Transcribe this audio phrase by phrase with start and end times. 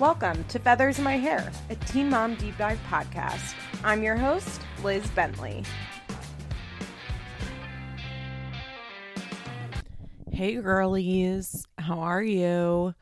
[0.00, 3.54] Welcome to Feathers in My Hair, a Teen Mom Deep Dive podcast.
[3.84, 5.62] I'm your host, Liz Bentley.
[10.32, 11.64] Hey, girlies.
[11.78, 12.96] How are you?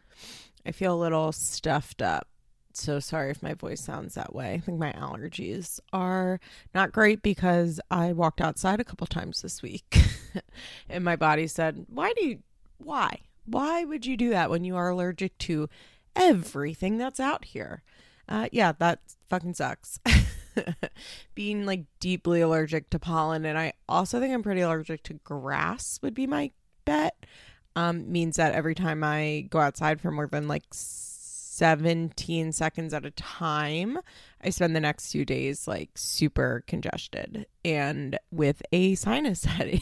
[0.66, 2.28] I feel a little stuffed up.
[2.74, 4.52] So sorry if my voice sounds that way.
[4.52, 6.40] I think my allergies are
[6.74, 9.98] not great because I walked outside a couple times this week
[10.90, 12.40] and my body said, Why do you,
[12.76, 13.20] why?
[13.46, 15.70] Why would you do that when you are allergic to
[16.16, 17.82] everything that's out here?
[18.28, 19.98] Uh, yeah, that fucking sucks.
[21.34, 25.98] Being like deeply allergic to pollen, and I also think I'm pretty allergic to grass,
[26.02, 26.50] would be my
[26.84, 27.26] bet.
[27.74, 33.06] Um, means that every time I go outside for more than like 17 seconds at
[33.06, 33.98] a time,
[34.42, 39.80] I spend the next few days like super congested and with a sinus headache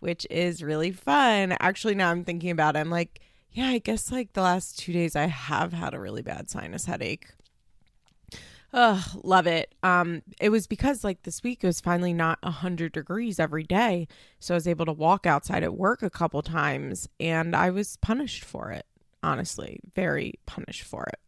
[0.00, 1.56] which is really fun.
[1.60, 3.20] Actually, now I'm thinking about it, I'm like,
[3.56, 6.84] yeah, I guess like the last two days I have had a really bad sinus
[6.84, 7.28] headache.
[8.74, 9.74] Ugh, love it.
[9.82, 13.62] Um, it was because like this week it was finally not a hundred degrees every
[13.62, 14.08] day,
[14.40, 17.96] so I was able to walk outside at work a couple times, and I was
[17.96, 18.84] punished for it.
[19.22, 21.18] Honestly, very punished for it.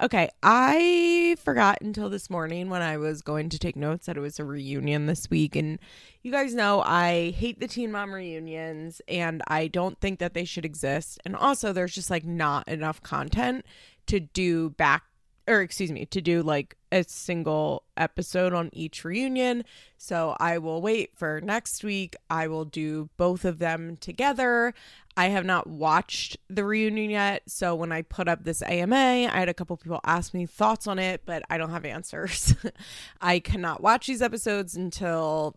[0.00, 4.20] Okay, I forgot until this morning when I was going to take notes that it
[4.20, 5.56] was a reunion this week.
[5.56, 5.78] And
[6.22, 10.44] you guys know I hate the Teen Mom reunions and I don't think that they
[10.44, 11.18] should exist.
[11.24, 13.64] And also, there's just like not enough content
[14.06, 15.04] to do back
[15.48, 19.64] or excuse me, to do like a single episode on each reunion.
[19.96, 22.14] So I will wait for next week.
[22.30, 24.74] I will do both of them together.
[25.16, 27.42] I have not watched the reunion yet.
[27.46, 30.86] So when I put up this AMA, I had a couple people ask me thoughts
[30.86, 32.54] on it, but I don't have answers.
[33.20, 35.56] I cannot watch these episodes until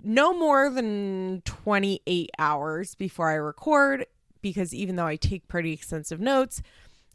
[0.00, 4.06] no more than 28 hours before I record
[4.40, 6.62] because even though I take pretty extensive notes,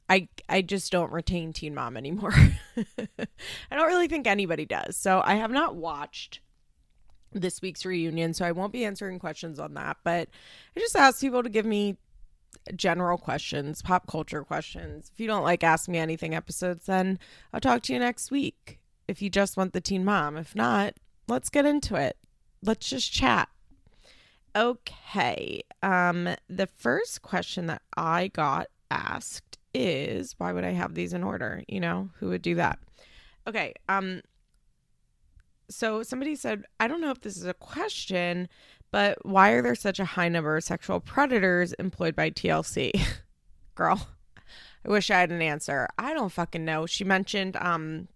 [0.10, 2.34] I I just don't retain Teen Mom anymore.
[2.98, 4.96] I don't really think anybody does.
[4.96, 6.40] So I have not watched
[7.34, 10.30] this week's reunion, so I won't be answering questions on that, but
[10.76, 11.98] I just asked people to give me
[12.76, 15.12] general questions, pop culture questions.
[15.14, 17.20] If you don't like ask me anything episodes, then
[17.54, 18.80] I'll talk to you next week.
[19.08, 20.96] If you just want the teen mom, if not,
[21.28, 22.18] let's get into it.
[22.64, 23.50] Let's just chat.
[24.56, 25.62] Okay.
[25.84, 31.24] Um the first question that I got asked is why would I have these in
[31.24, 31.64] order?
[31.68, 32.80] You know, who would do that?
[33.48, 33.74] Okay.
[33.88, 34.22] Um,
[35.70, 38.48] so somebody said, I don't know if this is a question,
[38.92, 43.00] but why are there such a high number of sexual predators employed by TLC?
[43.76, 44.08] Girl,
[44.86, 45.88] I wish I had an answer.
[45.98, 46.86] I don't fucking know.
[46.86, 48.08] She mentioned um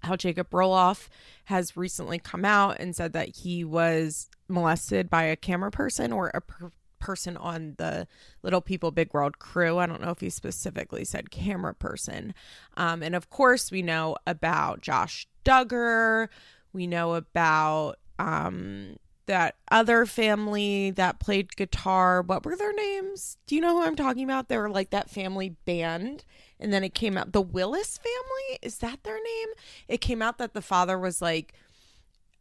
[0.00, 1.08] how Jacob Roloff
[1.46, 6.30] has recently come out and said that he was molested by a camera person or
[6.32, 8.06] a per- person on the
[8.42, 9.78] Little People Big World crew.
[9.78, 12.34] I don't know if he specifically said camera person.
[12.76, 16.28] Um, and of course, we know about Josh Duggar.
[16.76, 22.22] We know about um, that other family that played guitar.
[22.22, 23.38] What were their names?
[23.46, 24.48] Do you know who I'm talking about?
[24.48, 26.24] They were like that family band.
[26.60, 28.58] And then it came out, the Willis family?
[28.62, 29.48] Is that their name?
[29.88, 31.52] It came out that the father was like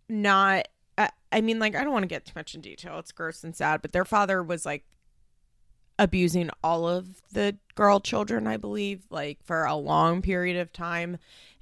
[0.07, 0.67] not
[1.35, 2.97] I mean, like, I don't want to get too much in detail.
[2.97, 4.85] It's gross and sad, but their father was like
[5.99, 11.17] abusing all of the girl children, I believe, like for a long period of time.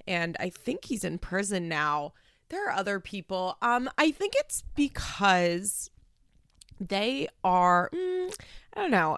[0.05, 2.13] And I think he's in prison now.
[2.53, 3.58] There are other people.
[3.64, 5.90] Um, I think it's because
[6.80, 8.31] they are, mm,
[8.75, 9.18] I don't know.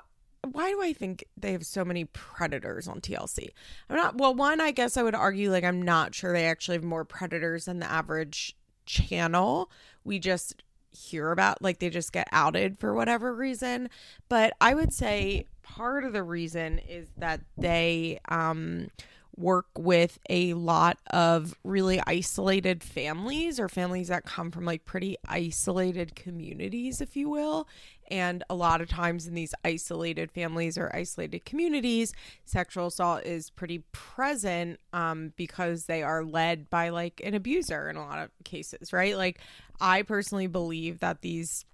[0.54, 3.50] Why do I think they have so many predators on TLC?
[3.90, 6.78] I'm not, well, one, I guess I would argue, like, I'm not sure they actually
[6.78, 9.70] have more predators than the average channel.
[10.06, 13.90] We just hear about like they just get outed for whatever reason.
[14.30, 18.92] But I would say part of the reason is that they um
[19.38, 25.18] work with a lot of really isolated families or families that come from like pretty
[25.28, 27.68] isolated communities, if you will.
[28.10, 32.14] And a lot of times in these isolated families or isolated communities,
[32.46, 37.96] sexual assault is pretty present um, because they are led by like an abuser in
[37.96, 39.18] a lot of cases, right?
[39.18, 39.40] Like,
[39.82, 41.66] I personally believe that these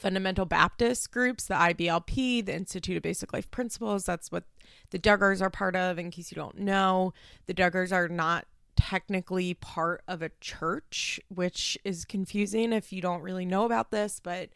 [0.00, 4.04] fundamental Baptist groups, the IBLP, the Institute of Basic Life Principles.
[4.04, 4.44] That's what
[4.90, 5.98] the Duggars are part of.
[5.98, 7.12] In case you don't know,
[7.46, 13.20] the Duggars are not technically part of a church, which is confusing if you don't
[13.20, 14.48] really know about this, but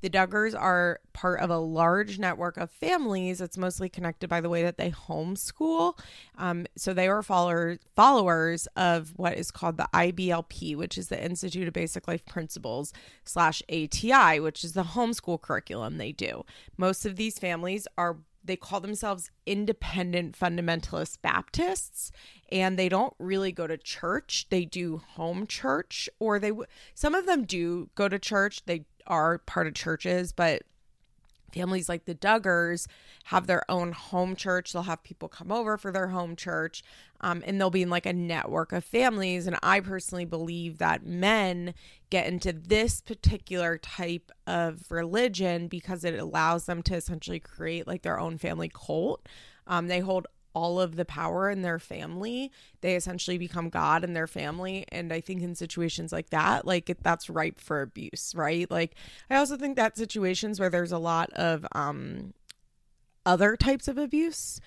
[0.00, 3.40] the Duggars are part of a large network of families.
[3.40, 5.98] It's mostly connected by the way that they homeschool.
[6.36, 11.22] Um, so they are follower, followers of what is called the IBLP, which is the
[11.22, 12.92] Institute of Basic Life Principles
[13.24, 16.44] slash ATI, which is the homeschool curriculum they do.
[16.76, 18.18] Most of these families are
[18.48, 22.10] they call themselves independent fundamentalist Baptists
[22.50, 24.46] and they don't really go to church.
[24.48, 26.52] They do home church or they
[26.94, 28.64] some of them do go to church.
[28.64, 30.62] They are part of churches, but
[31.52, 32.86] families like the Duggars
[33.24, 34.72] have their own home church.
[34.72, 36.82] They'll have people come over for their home church,
[37.20, 39.46] um, and they'll be in like a network of families.
[39.46, 41.74] And I personally believe that men
[42.10, 48.02] get into this particular type of religion because it allows them to essentially create like
[48.02, 49.26] their own family cult.
[49.66, 52.50] Um, they hold all of the power in their family
[52.80, 54.84] they essentially become god in their family.
[54.90, 58.70] And i think in situations like that like that's ripe for abuse right?
[58.70, 58.94] Like
[59.30, 62.32] i also think that situations where there's a lot of um
[63.26, 64.60] other types of abuse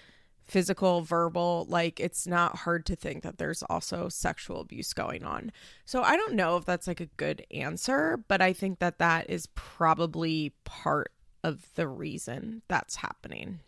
[0.46, 5.52] physical verbal like it's not hard to think that there's also sexual abuse going on.
[5.86, 9.30] So i don't know if that's like a good answer but i think that that
[9.30, 11.12] is probably part
[11.44, 13.60] of the reason that's happening.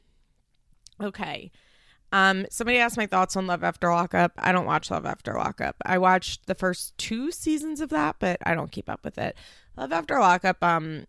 [1.01, 1.51] Okay
[2.13, 4.33] um, somebody asked my thoughts on Love After Lockup.
[4.37, 5.75] I don't watch Love After Lockup.
[5.83, 9.35] I watched the first two seasons of that, but I don't keep up with it.
[9.75, 11.07] Love After Lockup um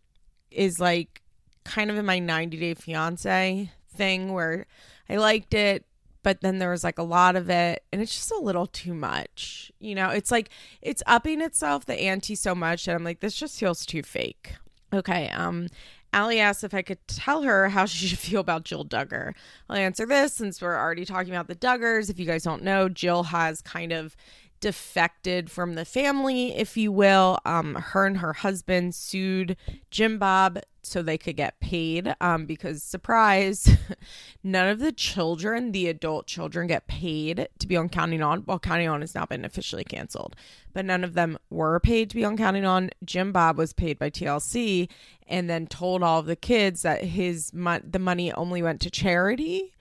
[0.51, 1.21] is like
[1.63, 4.67] kind of in my 90 Day Fiance thing where
[5.11, 5.85] I liked it,
[6.23, 8.95] but then there was like a lot of it and it's just a little too
[8.95, 9.71] much.
[9.81, 10.49] You know, it's like
[10.81, 14.55] it's upping itself the ante so much that I'm like this just feels too fake.
[14.91, 15.69] Okay, um
[16.15, 19.35] Allie asked if I could tell her how she should feel about Jill Duggar.
[19.69, 22.09] I'll answer this since we're already talking about the Duggars.
[22.09, 24.17] If you guys don't know, Jill has kind of
[24.65, 27.39] defected from the family, if you will.
[27.45, 29.59] Um, her and her husband sued
[29.91, 33.69] Jim Bob so they could get paid um, because, surprise,
[34.43, 38.43] none of the children, the adult children, get paid to be on Counting On.
[38.47, 40.35] Well, Counting On has now been officially canceled,
[40.73, 42.89] but none of them were paid to be on Counting On.
[43.05, 44.89] Jim Bob was paid by TLC
[45.29, 48.91] and then told all of the kids that his mo- the money only went to
[48.91, 49.75] charity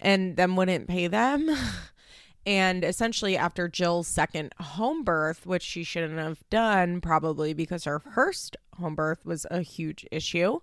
[0.00, 1.48] and then wouldn't pay them.
[2.46, 7.98] And essentially, after Jill's second home birth, which she shouldn't have done probably because her
[7.98, 10.60] first home birth was a huge issue,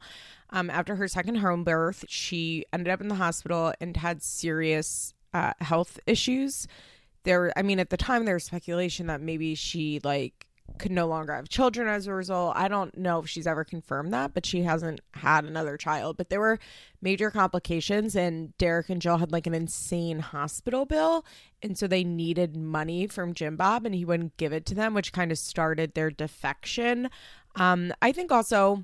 [0.51, 5.13] um, after her second home birth, she ended up in the hospital and had serious
[5.33, 6.67] uh, health issues.
[7.23, 10.47] There, I mean, at the time, there was speculation that maybe she like
[10.79, 12.55] could no longer have children as a result.
[12.55, 16.17] I don't know if she's ever confirmed that, but she hasn't had another child.
[16.17, 16.59] But there were
[17.01, 21.25] major complications, and Derek and Jill had like an insane hospital bill.
[21.61, 24.93] And so they needed money from Jim Bob, and he wouldn't give it to them,
[24.93, 27.09] which kind of started their defection.
[27.55, 28.83] Um, I think also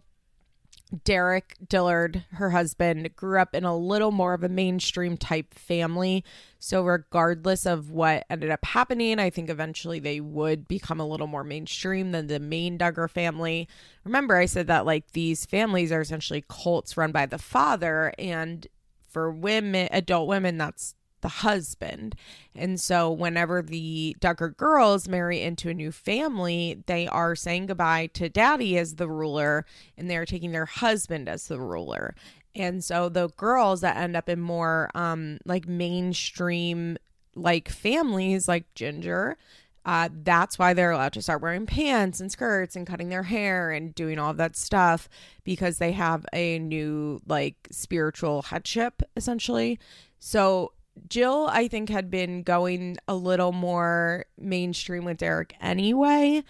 [1.03, 6.23] Derek Dillard, her husband, grew up in a little more of a mainstream type family.
[6.57, 11.27] So, regardless of what ended up happening, I think eventually they would become a little
[11.27, 13.67] more mainstream than the main Duggar family.
[14.03, 18.13] Remember, I said that like these families are essentially cults run by the father.
[18.17, 18.65] And
[19.07, 22.15] for women, adult women, that's the husband.
[22.55, 28.07] And so whenever the Duggar girls marry into a new family, they are saying goodbye
[28.13, 29.65] to daddy as the ruler
[29.97, 32.15] and they're taking their husband as the ruler.
[32.55, 36.97] And so the girls that end up in more um like mainstream
[37.35, 39.37] like families like Ginger,
[39.85, 43.71] uh, that's why they're allowed to start wearing pants and skirts and cutting their hair
[43.71, 45.07] and doing all that stuff
[45.43, 49.79] because they have a new like spiritual headship essentially.
[50.19, 50.73] So
[51.07, 56.43] Jill, I think, had been going a little more mainstream with Derek anyway.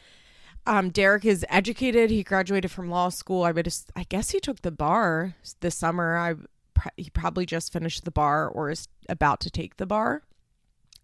[0.66, 2.10] Um, Derek is educated.
[2.10, 3.44] He graduated from law school.
[3.44, 6.18] I would, I guess, he took the bar this summer.
[6.18, 6.36] I
[6.96, 10.24] he probably just finished the bar or is about to take the bar.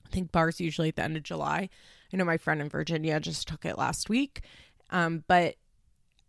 [0.06, 1.70] I think bars usually at the end of July.
[2.14, 4.42] I know my friend in Virginia just took it last week.
[4.92, 5.56] Um, but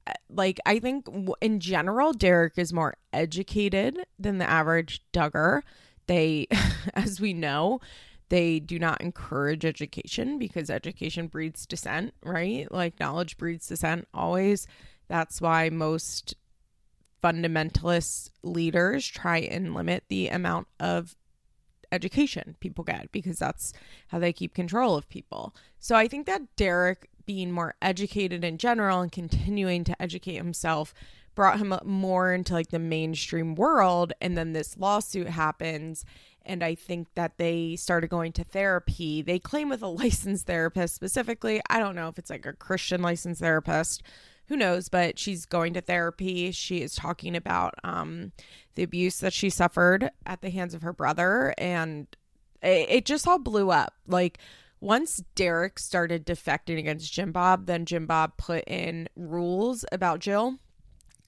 [0.06, 1.06] uh, like I think
[1.40, 5.62] in general, Derek is more educated than the average Duggar.
[6.06, 6.48] They,
[6.94, 7.80] as we know,
[8.28, 12.70] they do not encourage education because education breeds dissent, right?
[12.70, 14.66] Like knowledge breeds dissent always.
[15.08, 16.34] That's why most
[17.22, 21.16] fundamentalist leaders try and limit the amount of
[21.92, 23.72] education people get because that's
[24.08, 25.54] how they keep control of people.
[25.78, 30.94] So I think that Derek being more educated in general and continuing to educate himself
[31.36, 36.04] brought him more into like the mainstream world and then this lawsuit happens
[36.46, 39.20] and I think that they started going to therapy.
[39.20, 41.60] They claim with a licensed therapist specifically.
[41.68, 44.02] I don't know if it's like a Christian licensed therapist.
[44.48, 46.52] Who knows, but she's going to therapy.
[46.52, 48.30] She is talking about um,
[48.76, 51.52] the abuse that she suffered at the hands of her brother.
[51.58, 52.06] And
[52.62, 53.94] it, it just all blew up.
[54.06, 54.38] Like,
[54.78, 60.60] once Derek started defecting against Jim Bob, then Jim Bob put in rules about Jill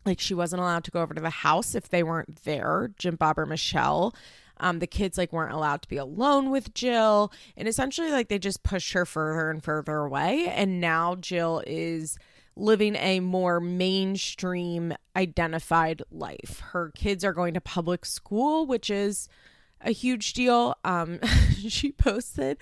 [0.09, 3.17] Like she wasn't allowed to go over to the house if they weren't there, Jim
[3.17, 4.15] Bob or Michelle.
[4.57, 8.39] Um, the kids like weren't allowed to be alone with Jill, and essentially like they
[8.39, 10.49] just pushed her further and further away.
[10.49, 12.19] And now Jill is
[12.57, 16.63] living a more mainstream identified life.
[16.73, 19.29] Her kids are going to public school, which is
[19.83, 20.75] a huge deal.
[20.85, 21.21] Um,
[21.69, 22.59] she posted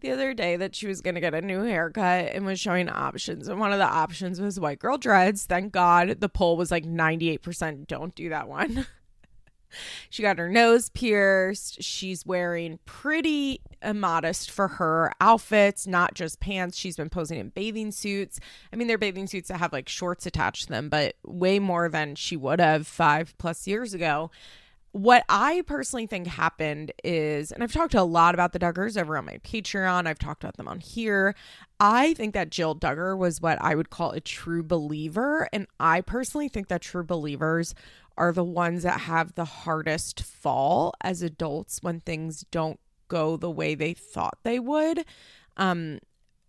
[0.00, 2.88] the other day that she was going to get a new haircut and was showing
[2.88, 3.48] options.
[3.48, 5.44] And one of the options was white girl dreads.
[5.44, 8.86] Thank God the poll was like 98% don't do that one.
[10.10, 11.82] she got her nose pierced.
[11.82, 16.76] She's wearing pretty immodest for her outfits, not just pants.
[16.76, 18.40] She's been posing in bathing suits.
[18.72, 21.88] I mean, they're bathing suits that have like shorts attached to them, but way more
[21.88, 24.30] than she would have five plus years ago
[24.92, 29.16] what I personally think happened is, and I've talked a lot about the Duggars over
[29.16, 31.34] on my Patreon, I've talked about them on here.
[31.78, 35.48] I think that Jill Duggar was what I would call a true believer.
[35.52, 37.74] And I personally think that true believers
[38.18, 43.50] are the ones that have the hardest fall as adults when things don't go the
[43.50, 45.04] way they thought they would.
[45.56, 46.00] Um,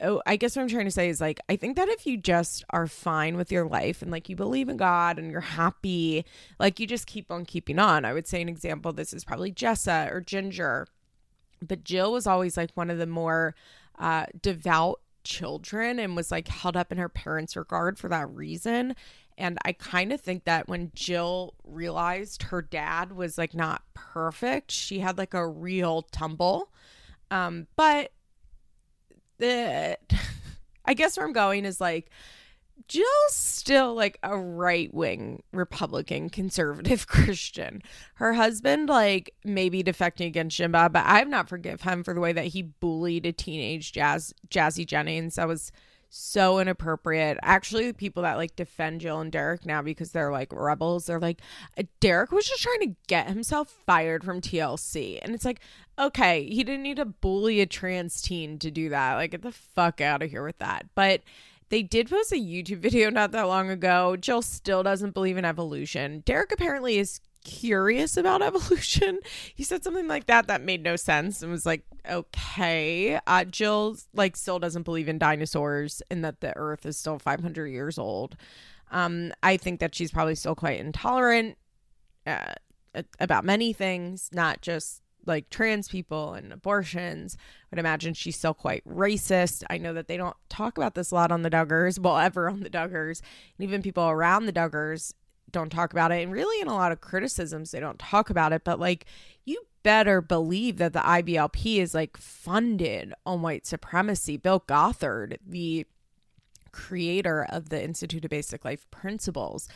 [0.02, 2.18] oh, I guess what I'm trying to say is like, I think that if you
[2.18, 6.26] just are fine with your life and like you believe in God and you're happy,
[6.60, 8.06] like you just keep on keeping on.
[8.06, 10.88] I would say an example, this is probably Jessa or Ginger,
[11.62, 13.56] but Jill was always like one of the more
[14.00, 18.96] uh, devout children and was like held up in her parents' regard for that reason.
[19.38, 24.72] And I kind of think that when Jill realized her dad was like not perfect,
[24.72, 26.72] she had like a real tumble.
[27.30, 28.12] Um, but
[29.42, 30.00] that
[30.86, 32.10] I guess where I'm going is like
[32.88, 37.82] Jill's still like a right wing Republican conservative Christian.
[38.16, 42.20] Her husband, like, maybe defecting against Jim Bob, but I've not forgive him for the
[42.20, 45.36] way that he bullied a teenage Jazz Jazzy Jennings.
[45.36, 45.72] That was
[46.14, 47.38] so inappropriate.
[47.42, 51.20] Actually, the people that like defend Jill and Derek now because they're like rebels, they're
[51.20, 51.42] like,
[51.78, 55.20] uh, Derek was just trying to get himself fired from TLC.
[55.22, 55.62] And it's like,
[55.98, 59.16] okay, he didn't need to bully a trans teen to do that.
[59.16, 60.88] Like, get the fuck out of here with that.
[60.96, 61.22] But
[61.70, 64.18] they did post a YouTube video not that long ago.
[64.18, 66.24] Jill still doesn't believe in evolution.
[66.26, 69.20] Derek apparently is curious about evolution.
[69.54, 73.20] He said something like that that made no sense and was like, okay.
[73.28, 77.68] Uh, Jill like still doesn't believe in dinosaurs and that the Earth is still 500
[77.68, 78.36] years old.
[78.92, 81.58] Um, I think that she's probably still quite intolerant
[82.28, 82.54] uh,
[83.20, 87.38] about many things, not just like trans people and abortions.
[87.40, 89.64] I would imagine she's still quite racist.
[89.70, 92.50] I know that they don't talk about this a lot on the Duggars, well, ever
[92.50, 93.22] on the Duggars,
[93.58, 95.14] and even people around the Duggars
[95.52, 96.22] don't talk about it.
[96.24, 98.64] And really, in a lot of criticisms, they don't talk about it.
[98.64, 99.06] But like,
[99.46, 104.38] you better believe that the IBLP is like funded on white supremacy.
[104.38, 105.86] Bill Gothard, the
[106.72, 109.68] creator of the Institute of Basic Life Principles,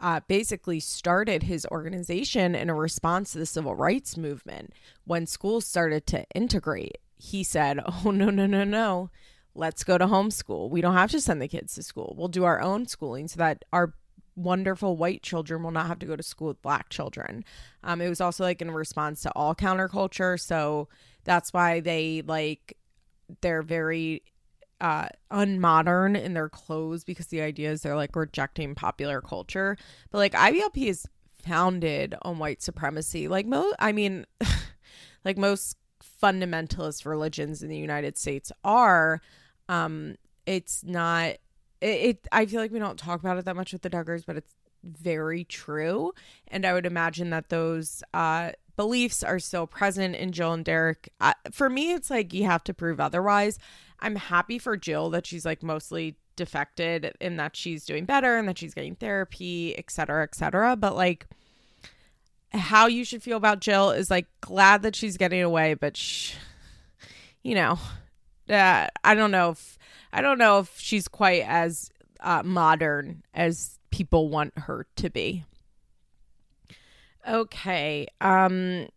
[0.00, 4.72] uh, basically started his organization in a response to the civil rights movement
[5.04, 6.98] when schools started to integrate.
[7.16, 9.10] He said, Oh, no, no, no, no.
[9.54, 10.70] Let's go to homeschool.
[10.70, 12.14] We don't have to send the kids to school.
[12.16, 13.94] We'll do our own schooling so that our
[14.42, 17.44] wonderful white children will not have to go to school with black children.
[17.84, 20.38] Um, it was also like in response to all counterculture.
[20.38, 20.88] So
[21.24, 22.76] that's why they like,
[23.40, 24.22] they're very
[24.80, 29.76] uh, unmodern in their clothes because the idea is they're like rejecting popular culture.
[30.10, 31.06] But like IBLP is
[31.42, 33.28] founded on white supremacy.
[33.28, 34.26] Like most, I mean,
[35.24, 35.76] like most
[36.22, 39.20] fundamentalist religions in the United States are.
[39.68, 40.16] Um,
[40.46, 41.36] it's not.
[41.80, 42.28] It, it.
[42.32, 44.54] I feel like we don't talk about it that much with the Duggars, but it's
[44.82, 46.12] very true.
[46.48, 51.12] And I would imagine that those uh, beliefs are still present in Jill and Derek.
[51.20, 53.58] Uh, for me, it's like you have to prove otherwise.
[54.00, 58.48] I'm happy for Jill that she's like mostly defected and that she's doing better and
[58.48, 60.76] that she's getting therapy, et cetera, et cetera.
[60.76, 61.26] But like,
[62.52, 66.34] how you should feel about Jill is like glad that she's getting away, but sh-
[67.42, 67.78] you know,
[68.48, 69.78] uh, I don't know if
[70.12, 71.90] I don't know if she's quite as
[72.20, 75.44] uh, modern as people want her to be.
[77.28, 78.06] Okay.
[78.20, 78.88] Um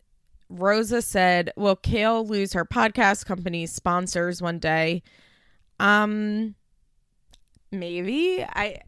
[0.50, 5.03] Rosa said, "Will Kail lose her podcast company sponsors one day?"
[5.79, 6.55] Um
[7.72, 8.43] maybe.
[8.43, 8.79] I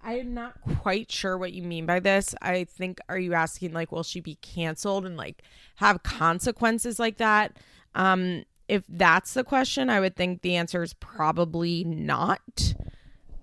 [0.00, 2.34] I'm not quite sure what you mean by this.
[2.40, 5.42] I think are you asking like will she be canceled and like
[5.76, 7.56] have consequences like that?
[7.94, 12.74] Um if that's the question, I would think the answer is probably not.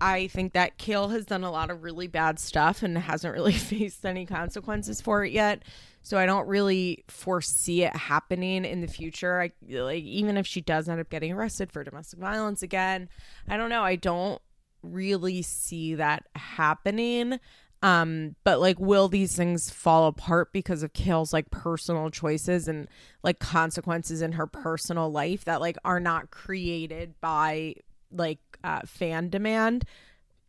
[0.00, 3.52] I think that Kail has done a lot of really bad stuff and hasn't really
[3.54, 5.62] faced any consequences for it yet.
[6.02, 9.40] So I don't really foresee it happening in the future.
[9.40, 13.08] I like even if she does end up getting arrested for domestic violence again,
[13.48, 13.82] I don't know.
[13.82, 14.40] I don't
[14.82, 17.40] really see that happening.
[17.86, 22.88] Um, but like, will these things fall apart because of Kail's like personal choices and
[23.22, 27.76] like consequences in her personal life that like are not created by
[28.10, 29.84] like uh, fan demand?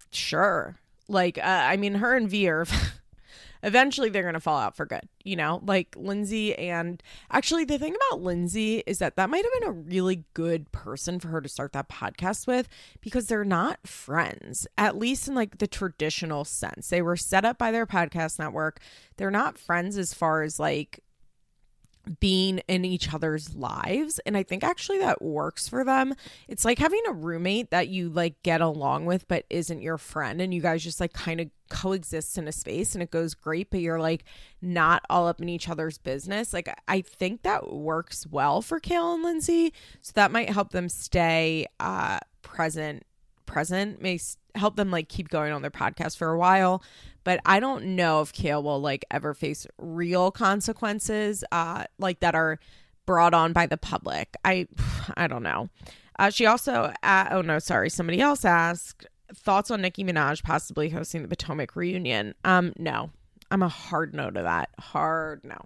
[0.09, 0.77] Sure.
[1.07, 2.65] Like, uh, I mean, her and V are
[3.63, 5.61] eventually they're going to fall out for good, you know?
[5.65, 7.01] Like Lindsie and
[7.31, 11.19] actually the thing about Lindsie is that that might have been a really good person
[11.19, 12.67] for her to start that podcast with
[13.01, 16.89] because they're not friends, at least in like the traditional sense.
[16.89, 18.79] They were set up by their podcast network.
[19.17, 21.01] They're not friends as far as like
[22.19, 24.19] being in each other's lives.
[24.25, 26.13] And i think actually that works for them.
[26.47, 30.41] It's like having a roommate that you like get along with but isn't your friend
[30.41, 33.69] and you guys just like kind of coexist in a space and it goes great
[33.69, 34.23] but you're like
[34.61, 36.53] not all up in each other's business.
[36.53, 39.71] Like i think that works well for kail and lindsie.
[40.01, 43.03] So that might help them stay uh present
[43.45, 44.19] present may
[44.57, 46.83] help them like keep going on their podcast for a while
[47.23, 52.35] but I don't know if Kail will like ever face real consequences uh like that
[52.35, 52.59] are
[53.07, 54.35] brought on by the public.
[54.45, 54.67] I
[55.17, 55.69] I don't know.
[56.19, 60.89] Uh, she also uh, oh no sorry somebody else asked thoughts on Nicki Minaj possibly
[60.89, 62.35] hosting the Potomac reunion.
[62.45, 63.09] Um no.
[63.49, 64.69] I'm a hard no to that.
[64.79, 65.57] Hard no.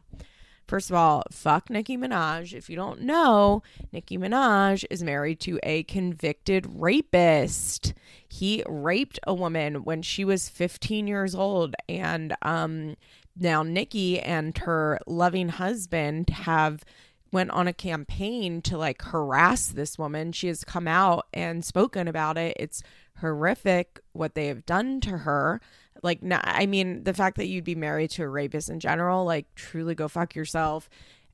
[0.72, 2.54] First of all, fuck Nicki Minaj.
[2.54, 3.62] If you don't know,
[3.92, 7.94] Nicki Minaj is married to a convicted rapist.
[8.30, 11.76] He raped a woman when she was 15 years old.
[11.90, 12.96] And um,
[13.36, 16.86] now Nicki and her loving husband have
[17.34, 20.32] went on a campaign to like harass this woman.
[20.32, 22.56] She has come out and spoken about it.
[22.58, 22.82] It's
[23.20, 25.60] horrific what they have done to her
[26.04, 29.26] like not, i mean the fact that you'd be married to a rapist in general
[29.26, 30.90] like truly go fuck yourself.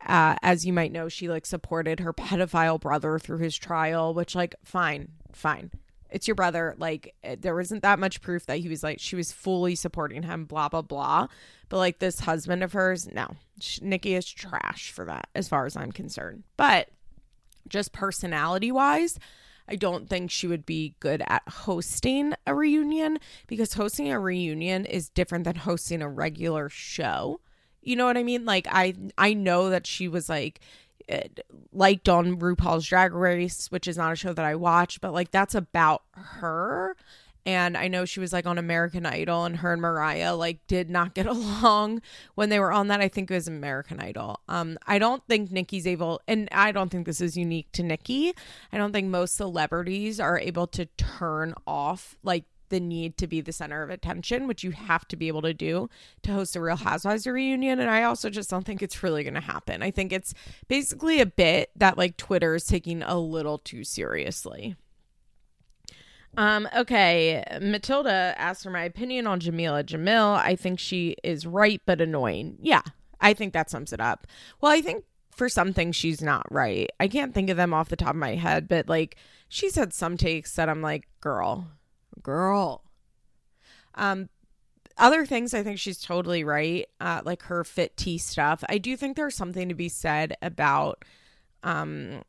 [0.05, 4.35] Uh, as you might know she like supported her pedophile brother through his trial which
[4.35, 5.71] like fine fine.
[6.09, 6.75] It's your brother.
[6.77, 10.23] Like eh, there isn't that much proof that he was like she was fully supporting
[10.23, 11.27] him blah blah blah.
[11.69, 13.35] But like this husband of hers no.
[13.81, 16.43] Nicki is trash for that as far as i'm concerned.
[16.57, 16.89] But
[17.67, 19.19] just personality wise
[19.67, 24.85] I don't think she would be good at hosting a reunion because hosting a reunion
[24.85, 27.41] is different than hosting a regular show.
[27.81, 28.45] You know what I mean?
[28.45, 30.61] Like I I know that she was like
[31.71, 35.31] liked on RuPaul's Drag Race, which is not a show that I watch, but like
[35.31, 36.97] that's about her
[37.47, 40.89] and I know she was like on American Idol and her and Mariah like did
[40.89, 42.01] not get along
[42.35, 42.99] when they were on that.
[42.99, 44.41] I think it was American Idol.
[44.49, 48.33] Um I don't think Nicki's able and I don't think this is unique to Nikki.
[48.71, 53.39] I don't think most celebrities are able to turn off like the need to be
[53.39, 55.89] the center of attention, which you have to be able to do
[56.23, 57.79] to host a Real Housewives reunion.
[57.79, 59.81] And I also just don't think it's really going to happen.
[59.81, 60.33] I think it's
[60.67, 64.75] basically a bit that like Twitter is taking a little too seriously.
[66.35, 70.37] Um, okay, Matilda asked for my opinion on Jameela Jamil.
[70.37, 72.57] I think she is right but annoying.
[72.61, 72.83] Yeah,
[73.19, 74.27] I think that sums it up.
[74.61, 76.89] Well, I think for some things she's not right.
[76.99, 79.93] I can't think of them off the top of my head, but like she's had
[79.93, 81.67] some takes that I'm like, girl,
[82.21, 82.83] girl.
[83.95, 84.29] Um,
[84.97, 86.87] other things I think she's totally right.
[86.99, 88.63] Uh, like her fit tea stuff.
[88.67, 91.05] I do think there's something to be said about
[91.63, 92.21] um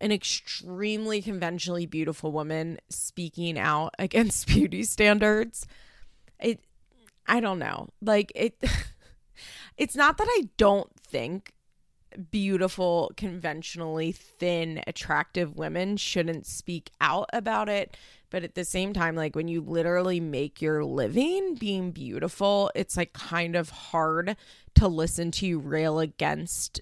[0.00, 5.66] an extremely conventionally beautiful woman speaking out against beauty standards.
[6.40, 6.60] It
[7.26, 7.88] I don't know.
[8.02, 8.62] Like it
[9.76, 11.54] it's not that I don't think
[12.30, 17.96] beautiful, conventionally thin, attractive women shouldn't speak out about it.
[18.30, 22.96] But at the same time, like when you literally make your living being beautiful, it's
[22.96, 24.36] like kind of hard
[24.74, 26.80] to listen to you rail against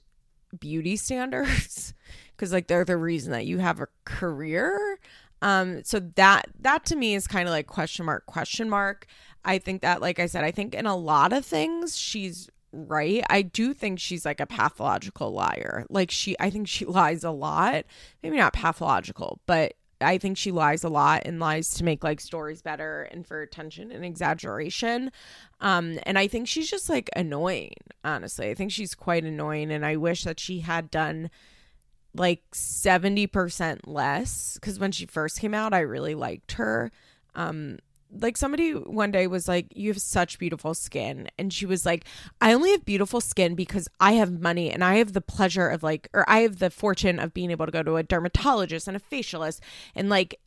[0.59, 1.95] beauty standards
[2.43, 4.99] because like they're the reason that you have a career
[5.43, 9.07] um so that that to me is kind of like question mark question mark
[9.45, 13.23] i think that like i said i think in a lot of things she's right
[13.31, 17.31] i do think she's like a pathological liar like she i think she lies a
[17.31, 17.85] lot
[18.25, 22.21] maybe not pathological but I think she lies a lot and lies to make like
[22.21, 25.13] stories better and for attention and exaggeration.
[25.61, 28.51] Um, and I think she's just like annoying, honestly.
[28.51, 29.71] I think she's quite annoying.
[29.71, 31.31] And I wish that she had done
[32.15, 36.91] like 70% less because when she first came out, I really liked her.
[37.35, 37.79] Um,
[38.15, 42.05] like somebody one day was like you have such beautiful skin and she was like
[42.43, 45.83] i only have beautiful skin because i have money and i have the pleasure of
[45.83, 48.99] like or i have the fortune of being able to go to a dermatologist and
[48.99, 49.61] a facialist
[49.95, 50.39] and like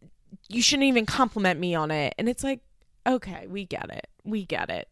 [0.50, 2.14] you shouldn't even compliment me on it.
[2.18, 2.62] And it's like
[3.08, 4.08] okay we get it.
[4.24, 4.88] We get it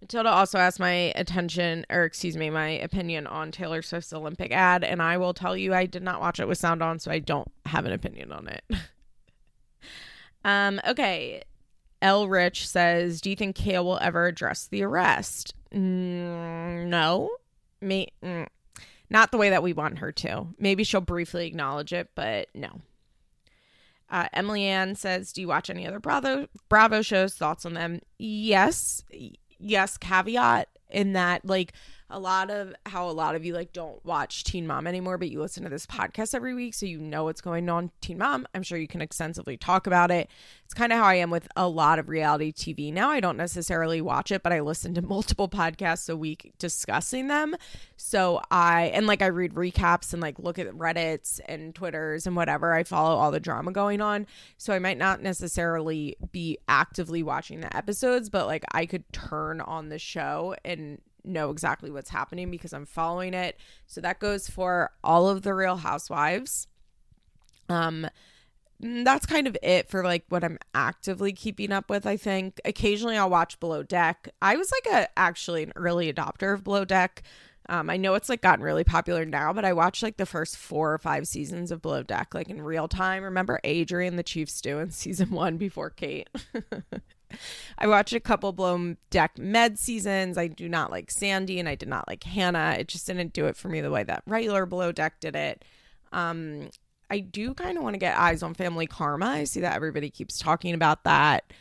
[0.00, 4.82] Matilda also asked my attention, or excuse me, my opinion on Taylor Swift's Olympic ad,
[4.82, 7.18] and I will tell you I did not watch it with sound on, so I
[7.18, 8.64] don't have an opinion on it.
[10.44, 11.42] um, okay.
[12.02, 12.28] L.
[12.28, 15.54] Rich says, Do you think Kail will ever address the arrest?
[15.74, 17.30] Mm, no.
[17.82, 18.46] Me, mm,
[19.10, 20.46] not the way that we want her to.
[20.58, 22.80] Maybe she'll briefly acknowledge it, but no.
[24.08, 27.34] Uh, Emily Ann says, Do you watch any other Bravo, Bravo shows?
[27.34, 28.00] Thoughts on them?
[28.18, 29.04] Yes.
[29.60, 29.96] Yes.
[29.98, 31.72] Caveat in that, like,
[32.10, 35.30] a lot of how a lot of you like don't watch Teen Mom anymore, but
[35.30, 38.46] you listen to this podcast every week, so you know what's going on Teen Mom.
[38.54, 40.28] I'm sure you can extensively talk about it.
[40.64, 43.10] It's kind of how I am with a lot of reality TV now.
[43.10, 47.56] I don't necessarily watch it, but I listen to multiple podcasts a week discussing them.
[47.96, 52.34] So I and like I read recaps and like look at Reddits and Twitters and
[52.34, 52.72] whatever.
[52.72, 54.26] I follow all the drama going on.
[54.58, 59.60] So I might not necessarily be actively watching the episodes, but like I could turn
[59.60, 63.58] on the show and know exactly what's happening because I'm following it.
[63.86, 66.66] So that goes for all of the Real Housewives.
[67.68, 68.08] Um
[68.82, 72.60] that's kind of it for like what I'm actively keeping up with, I think.
[72.64, 74.30] Occasionally I'll watch Below Deck.
[74.40, 77.22] I was like a actually an early adopter of Below Deck.
[77.68, 80.56] Um, I know it's like gotten really popular now, but I watched like the first
[80.56, 83.22] four or five seasons of Below Deck like in real time.
[83.22, 86.28] Remember Adrian, the chief stew in season one before Kate?
[87.78, 90.36] I watched a couple Below Deck Med seasons.
[90.36, 92.76] I do not like Sandy and I did not like Hannah.
[92.78, 95.64] It just didn't do it for me the way that regular Below Deck did it.
[96.12, 96.70] Um,
[97.10, 99.26] I do kind of want to get eyes on Family Karma.
[99.26, 101.52] I see that everybody keeps talking about that.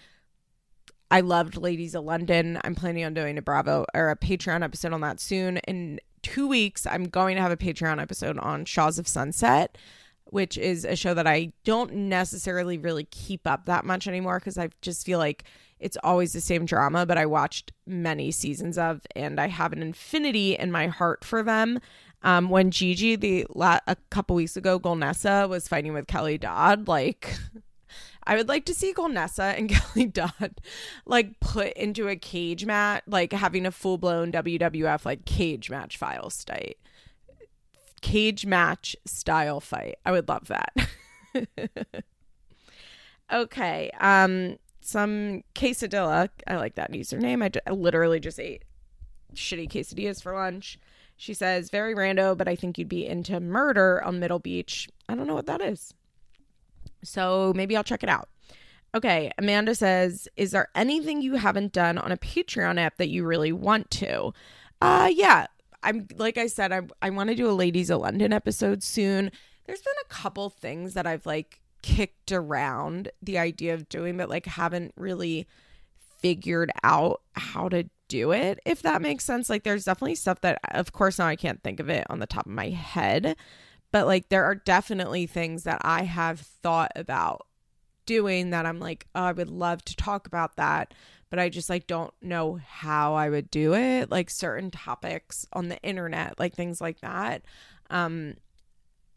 [1.11, 2.59] I loved Ladies of London.
[2.63, 5.57] I'm planning on doing a Bravo or a Patreon episode on that soon.
[5.67, 9.75] In two weeks, I'm going to have a Patreon episode on Shahs of Sunset
[10.31, 14.57] which is a show that I don't necessarily really keep up that much anymore because
[14.57, 15.43] I just feel like
[15.79, 19.81] it's always the same drama, but I watched many seasons of and I have an
[19.81, 21.79] infinity in my heart for them.
[22.21, 26.87] Um, when Gigi, the la- a couple weeks ago, Golnesa was fighting with Kelly Dodd,
[26.87, 27.33] like
[28.25, 30.61] I would like to see Golnesa and Kelly Dodd
[31.05, 35.97] like put into a cage match, like having a full blown WWF like cage match
[35.97, 36.77] file state
[38.01, 39.95] cage match style fight.
[40.05, 40.73] I would love that.
[43.31, 43.91] okay.
[43.99, 46.29] Um some quesadilla.
[46.47, 47.61] I like that username.
[47.65, 48.63] I, literally just ate
[49.35, 50.79] shitty quesadillas for lunch.
[51.15, 54.87] She says, very rando, but I think you'd be into murder on Middle Beach.
[55.07, 55.93] I don't know what that is.
[57.03, 58.29] So maybe I'll check it out.
[58.95, 63.25] Okay, Amanda says, Is there anything you haven't done on a Patreon app that you
[63.25, 64.33] really want to?
[64.81, 65.47] Uh yeah,
[65.83, 69.31] I'm like I said, I I want to do a Ladies of London episode soon.
[69.65, 74.29] There's been a couple things that I've like kicked around the idea of doing, but
[74.29, 75.47] like haven't really
[76.21, 79.49] figured out how to do it, if that makes sense.
[79.49, 82.27] Like there's definitely stuff that of course now I can't think of it on the
[82.27, 83.35] top of my head.
[83.91, 87.45] But like there are definitely things that I have thought about
[88.05, 90.93] doing that I'm like, oh, I would love to talk about that
[91.29, 94.09] but I just like don't know how I would do it.
[94.09, 97.43] Like certain topics on the internet, like things like that.
[97.89, 98.35] Um,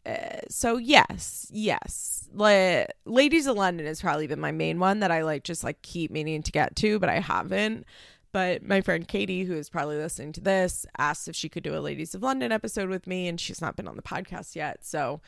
[0.05, 5.11] uh, so yes, yes, La- Ladies of London has probably been my main one that
[5.11, 7.85] I like just like keep meaning to get to, but I haven't.
[8.33, 11.77] But my friend Katie, who is probably listening to this, asked if she could do
[11.77, 14.83] a Ladies of London episode with me, and she's not been on the podcast yet.
[14.83, 15.21] So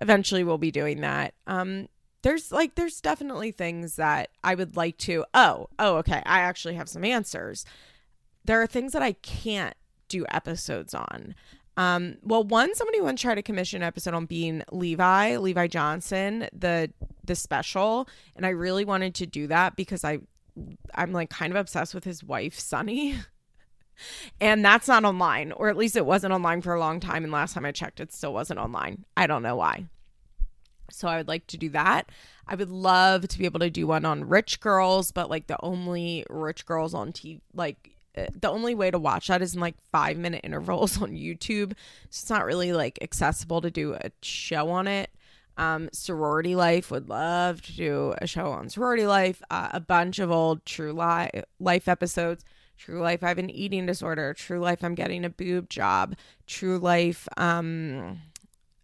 [0.00, 1.34] eventually we'll be doing that.
[1.46, 1.88] Um,
[2.24, 6.74] there's like there's definitely things that I would like to oh oh okay I actually
[6.74, 7.64] have some answers.
[8.44, 9.76] There are things that I can't
[10.08, 11.34] do episodes on.
[11.76, 16.48] Um well one somebody once tried to commission an episode on being Levi Levi Johnston
[16.52, 16.90] the
[17.22, 20.20] the special and I really wanted to do that because I
[20.94, 23.16] I'm like kind of obsessed with his wife Sunny.
[24.40, 27.32] And that's not online or at least it wasn't online for a long time and
[27.32, 29.04] last time I checked it still wasn't online.
[29.16, 29.86] I don't know why
[30.90, 32.10] so I would like to do that.
[32.46, 35.62] I would love to be able to do one on rich girls, but like the
[35.62, 39.60] only rich girls on TV, like uh, the only way to watch that is in
[39.60, 41.70] like five minute intervals on YouTube.
[42.10, 45.10] So it's not really like accessible to do a show on it.
[45.56, 49.40] Um, sorority life would love to do a show on sorority life.
[49.50, 52.44] Uh, a bunch of old true life life episodes.
[52.76, 54.34] True life, I have an eating disorder.
[54.34, 56.16] True life, I'm getting a boob job.
[56.46, 58.20] True life, um,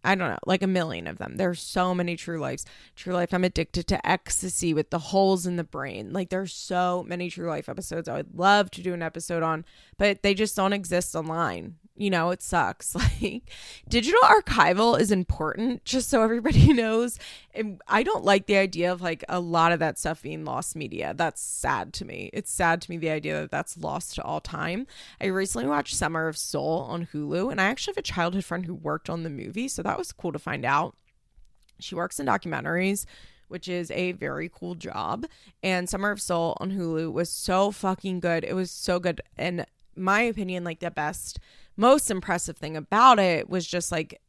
[0.03, 1.37] I don't know, like a million of them.
[1.37, 2.65] There's so many true lives.
[2.95, 6.11] True life, I'm addicted to ecstasy with the holes in the brain.
[6.11, 9.63] Like there's so many true life episodes I would love to do an episode on,
[9.97, 12.95] but they just don't exist online you know, it sucks.
[13.21, 13.43] Like
[13.87, 17.19] digital archival is important just so everybody knows.
[17.53, 20.75] And I don't like the idea of like a lot of that stuff being lost
[20.75, 21.13] media.
[21.15, 22.29] That's sad to me.
[22.33, 24.87] It's sad to me the idea that that's lost to all time.
[25.19, 28.65] I recently watched Summer of Soul on Hulu and I actually have a childhood friend
[28.65, 30.95] who worked on the movie, so that was cool to find out.
[31.79, 33.05] She works in documentaries
[33.47, 35.25] which is a very cool job.
[35.61, 38.45] And Summer of Soul on Hulu was so fucking good.
[38.45, 39.19] It was so good.
[39.37, 41.37] And my opinion, like the best,
[41.81, 44.21] most impressive thing about it was just like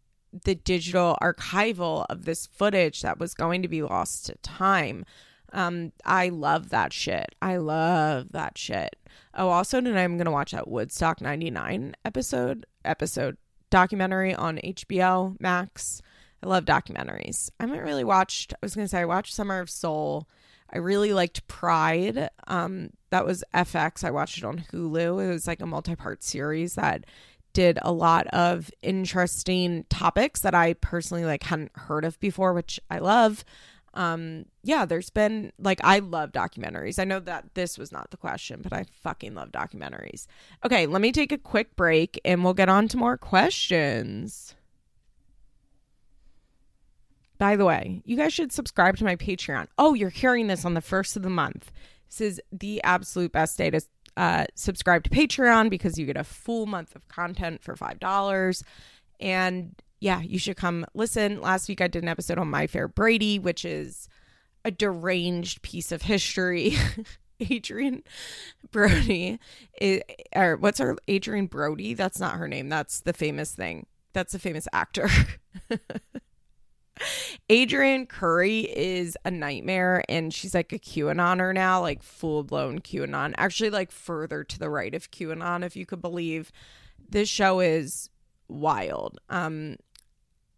[0.45, 5.05] the digital archival of this footage that was going to be lost to time.
[5.53, 7.35] Um, I love that shit.
[7.43, 8.97] I love that shit.
[9.35, 13.37] Oh, also tonight I'm gonna watch that Woodstock '99 episode episode
[13.69, 16.01] documentary on HBO Max.
[16.43, 17.51] I love documentaries.
[17.61, 18.55] I haven't really watched.
[18.55, 20.27] I was gonna say I watched Summer of Soul.
[20.73, 22.31] I really liked Pride.
[22.47, 24.05] Um, that was FX.
[24.05, 25.23] I watched it on Hulu.
[25.23, 27.05] It was like a multi-part series that
[27.53, 32.81] did a lot of interesting topics that I personally like hadn't heard of before, which
[32.91, 33.45] I love.
[33.95, 36.99] Um, yeah, there's been like I love documentaries.
[36.99, 40.27] I know that this was not the question, but I fucking love documentaries.
[40.65, 44.55] Okay, let me take a quick break and we'll get on to more questions.
[47.39, 49.67] By the way, you guys should subscribe to my Patreon.
[49.77, 51.73] Oh, you're hearing this on the first of the month.
[52.09, 53.81] This is the absolute best day to
[54.17, 58.63] uh, subscribe to Patreon because you get a full month of content for $5.
[59.21, 61.41] And yeah, you should come listen.
[61.41, 64.09] Last week I did an episode on My Fair Brady, which is
[64.65, 66.77] a deranged piece of history.
[67.51, 68.03] Adrien
[68.71, 69.41] Brody,
[69.81, 70.03] is,
[70.35, 71.95] or what's her Adrien Brody?
[71.95, 72.69] That's not her name.
[72.69, 73.87] That's the famous thing.
[74.13, 75.09] That's a famous actor.
[77.49, 83.35] Adrianne Curry is a nightmare and she's like a QAnoner now, like full blown QAnon.
[83.37, 86.53] Actually, like further to the right of QAnon, if you could believe.
[87.09, 88.11] This show is
[88.49, 89.19] wild.
[89.29, 89.77] Um,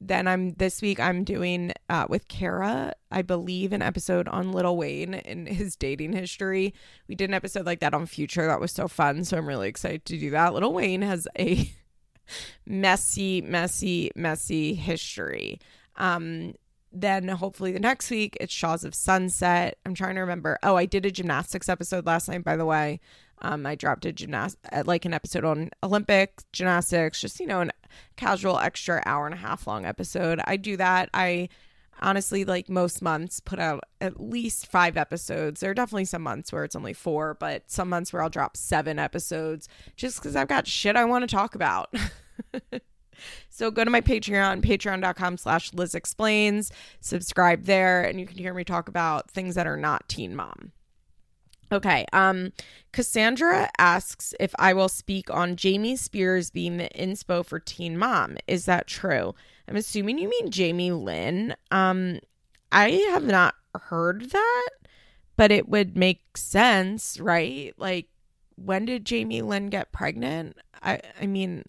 [0.00, 4.76] then I'm this week I'm doing uh, with Kara, I believe, an episode on Lil
[4.76, 6.74] Wayne and his dating history.
[7.08, 8.46] We did an episode like that on Future.
[8.46, 9.24] That was so fun.
[9.24, 10.52] So I'm really excited to do that.
[10.52, 11.72] Lil Wayne has a
[12.66, 15.58] messy, messy, messy history.
[15.96, 16.54] Um,
[16.92, 19.78] then hopefully the next week it's Shahs of Sunset.
[19.84, 20.58] I'm trying to remember.
[20.62, 23.00] Oh, I did a gymnastics episode last night, by the way.
[23.42, 27.60] Um, I dropped a gymnast uh, like an episode on Olympic gymnastics, just you know,
[27.60, 27.72] an
[28.16, 30.40] casual extra hour and a half long episode.
[30.44, 31.10] I do that.
[31.12, 31.48] I
[32.00, 35.60] honestly like most months put out at least five episodes.
[35.60, 38.56] There are definitely some months where it's only four, but some months where I'll drop
[38.56, 41.92] seven episodes just because I've got shit I want to talk about.
[43.50, 48.54] So go to my Patreon, patreon.com slash Liz Explains, subscribe there, and you can hear
[48.54, 50.72] me talk about things that are not Teen Mom.
[51.72, 52.52] Okay, um,
[52.92, 58.36] Cassandra asks if I will speak on Jamie Spears being the inspo for Teen Mom.
[58.46, 59.34] Is that true?
[59.66, 61.56] I'm assuming you mean Jamie Lynn.
[61.70, 62.20] Um,
[62.70, 64.70] I have not heard that,
[65.36, 67.72] but it would make sense, right?
[67.76, 68.08] Like,
[68.56, 70.56] when did Jamie Lynn get pregnant?
[70.82, 71.64] I, I mean,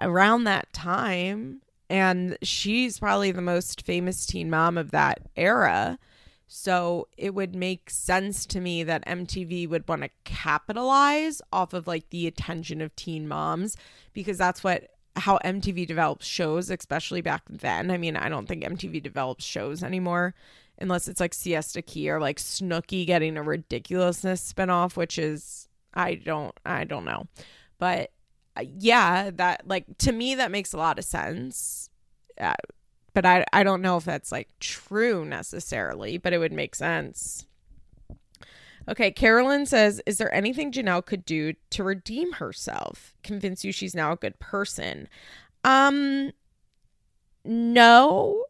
[0.00, 1.60] around that time.
[1.90, 5.98] And she's probably the most famous teen mom of that era.
[6.46, 11.86] So it would make sense to me that MTV would want to capitalize off of
[11.86, 13.76] like the attention of teen moms
[14.12, 17.90] because that's what how MTV develops shows, especially back then.
[17.90, 20.34] I mean, I don't think MTV develops shows anymore
[20.78, 26.14] unless it's like Siesta Key or like Snooki getting a ridiculousness spinoff, which is I
[26.14, 27.26] don't I don't know.
[27.78, 28.10] But
[28.62, 31.90] yeah, that like to me that makes a lot of sense.
[32.40, 32.54] Uh,
[33.12, 37.46] but I I don't know if that's like true necessarily, but it would make sense.
[38.88, 43.14] Okay, Carolyn says, "Is there anything Janelle could do to redeem herself?
[43.22, 45.08] Convince you she's now a good person?"
[45.64, 46.32] Um
[47.44, 48.44] no,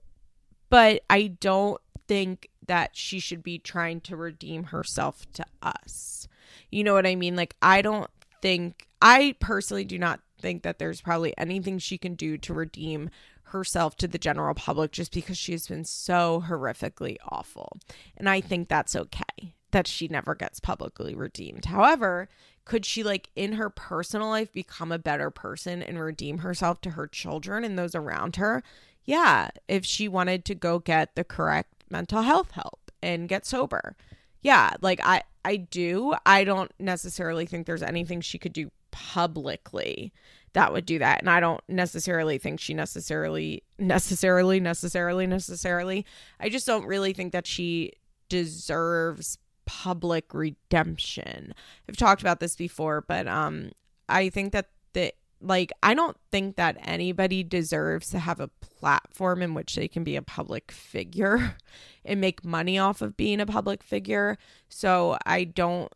[0.71, 6.29] but I don't think that she should be trying to redeem herself to us.
[6.71, 7.37] You know what I mean?
[7.37, 8.11] Like I don't
[8.43, 13.11] think I personally do not think that there's probably anything she can do to redeem
[13.49, 17.77] herself to the general public just because she has been so horrifically awful.
[18.17, 21.67] And I think that's okay that she never gets publicly redeemed.
[21.67, 22.31] However,
[22.65, 26.91] could she like in her personal life become a better person and redeem herself to
[26.91, 28.63] her children and those around her?
[29.05, 33.97] Yeah, if she wanted to go get the correct mental health help and get sober.
[34.41, 36.15] Yeah, like I I do.
[36.25, 40.13] I don't necessarily think there's anything she could do publicly
[40.53, 41.21] that would do that.
[41.21, 46.07] And i don't necessarily think she necessarily necessarily necessarily necessarily.
[46.41, 47.93] I just don't really think that she
[48.29, 51.55] deserves public redemption.
[51.89, 53.73] I've talked about this before but um
[54.09, 59.43] i think that the like i don't think that anybody deserves to have a platform
[59.43, 61.57] in which they can be a public figure
[62.05, 64.39] and make money off of being a public figure.
[64.69, 65.93] So i don't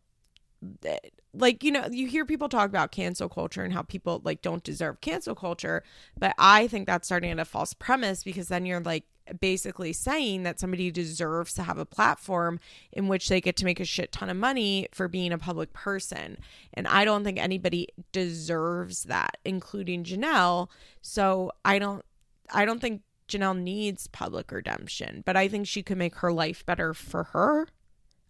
[1.34, 4.64] like you know you hear people talk about cancel culture and how people like don't
[4.64, 5.82] deserve cancel culture
[6.18, 9.04] but i think that's starting at a false premise because then you're like
[9.40, 12.60] basically saying that somebody deserves to have a platform
[12.92, 15.72] in which they get to make a shit ton of money for being a public
[15.72, 16.38] person.
[16.74, 20.68] And I don't think anybody deserves that, including janelle
[21.02, 22.04] So I don't
[22.52, 26.64] I don't think janelle needs public redemption, but I think she could make her life
[26.64, 27.68] better for her.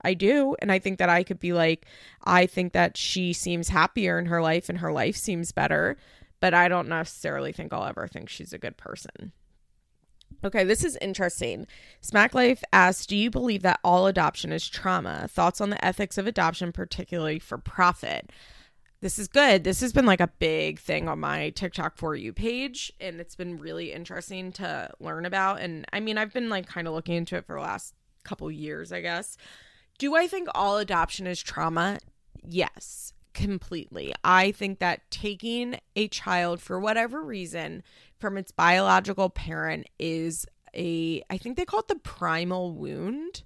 [0.03, 0.57] I do.
[0.61, 1.87] And I think that I could be like,
[2.25, 5.97] I think that she seems happier in her life and her life seems better,
[6.41, 9.33] but I don't necessarily think I'll ever think she's a good person.
[10.45, 11.67] Okay, this is interesting.
[12.01, 15.27] Smack Life asks Do you believe that all adoption is trauma?
[15.29, 18.31] Thoughts on the ethics of adoption, particularly for profit?
[19.01, 19.65] This is good.
[19.65, 23.37] This has been like a big thing on my TikTok for you page, and it's
[23.37, 25.61] been really interesting to learn about.
[25.61, 28.51] And I mean, I've been like kind of looking into it for the last couple
[28.51, 29.37] years, I guess.
[29.99, 31.99] Do I think all adoption is trauma?
[32.43, 34.15] Yes, completely.
[34.25, 37.83] I think that taking a child for whatever reason
[38.19, 43.43] from its biological parent is a I think they call it the primal wound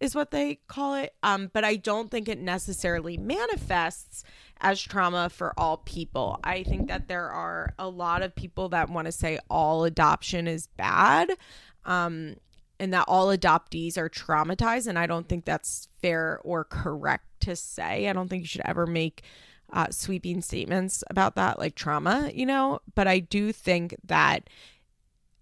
[0.00, 1.14] is what they call it.
[1.22, 4.22] Um, but I don't think it necessarily manifests
[4.60, 6.38] as trauma for all people.
[6.44, 10.46] I think that there are a lot of people that want to say all adoption
[10.46, 11.32] is bad.
[11.84, 12.36] Um,
[12.80, 14.86] and that all adoptees are traumatized.
[14.86, 18.08] And I don't think that's fair or correct to say.
[18.08, 19.22] I don't think you should ever make
[19.72, 24.48] uh, sweeping statements about that, like trauma, you know, but I do think that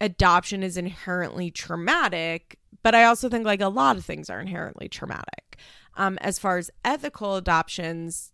[0.01, 4.89] adoption is inherently traumatic, but I also think like a lot of things are inherently
[4.89, 5.57] traumatic.
[5.95, 8.31] Um, as far as ethical adoptions,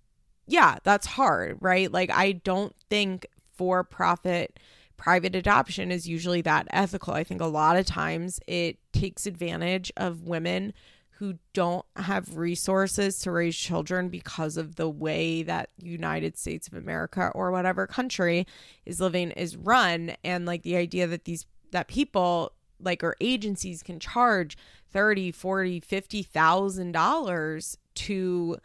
[0.48, 1.92] yeah, that's hard, right?
[1.92, 4.60] Like, I don't think for profit
[5.04, 7.14] private adoption is usually that ethical.
[7.14, 10.72] I think a lot of times it takes advantage of women
[11.18, 16.76] who don't have resources to raise children because of the way that United States of
[16.76, 18.48] America or whatever country
[18.86, 23.84] is living is run and like the idea that these that people like or agencies
[23.84, 24.58] can charge
[24.94, 28.56] 30 40 50 thousand dollars to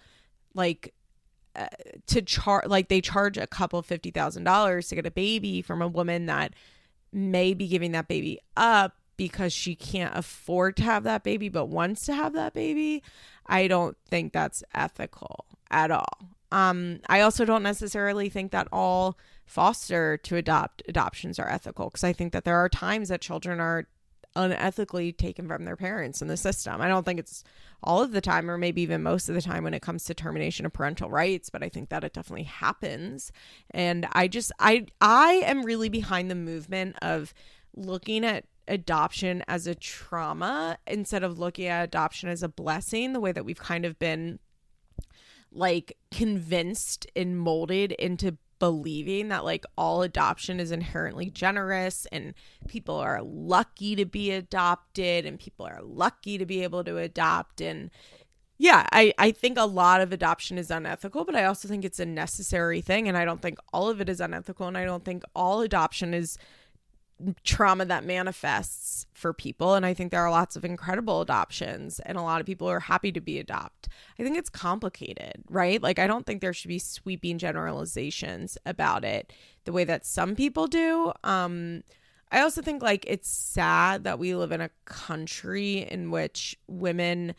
[0.55, 0.95] like
[2.07, 5.83] to charge like they charge a couple fifty thousand dollars to get a baby from
[5.83, 6.55] a woman that
[7.13, 11.67] may be giving that baby up because she can't afford to have that baby but
[11.67, 13.03] wants to have that baby,
[13.47, 16.19] I don't think that's ethical at all.
[16.51, 22.05] Um, I also don't necessarily think that all foster to adopt adoptions are ethical because
[22.05, 23.87] I think that there are times that children are
[24.39, 26.81] unethically taken from their parents in the system.
[26.81, 27.43] I don't think it's
[27.83, 30.15] all of the time or maybe even most of the time when it comes to
[30.15, 33.33] termination of parental rights, but I think that it definitely happens.
[33.73, 37.35] And I just I I am really behind the movement of
[37.77, 43.21] looking at adoption as a trauma instead of looking at adoption as a blessing, the
[43.21, 44.39] way that we've kind of been
[45.51, 52.35] like convinced and molded into believing that like all adoption is inherently generous and
[52.67, 57.61] people are lucky to be adopted and people are lucky to be able to adopt.
[57.61, 57.91] And
[58.61, 62.01] yeah i i think a lot of adoption is unethical but i also think it's
[62.01, 63.09] a necessary thing.
[63.09, 64.67] And i don't think all of it is unethical.
[64.67, 66.39] And i don't think all adoption is
[67.45, 69.75] trauma that manifests for people.
[69.75, 72.81] And i think there are lots of incredible adoptions and a lot of people are
[72.81, 73.89] happy to be adopt.
[74.19, 75.83] I think it's complicated right?
[75.83, 79.33] Like i don't think there should be sweeping generalizations about it
[79.65, 81.13] the way that some people do.
[81.25, 81.83] Um
[82.31, 87.35] i also think like it's sad that we live in a country in which women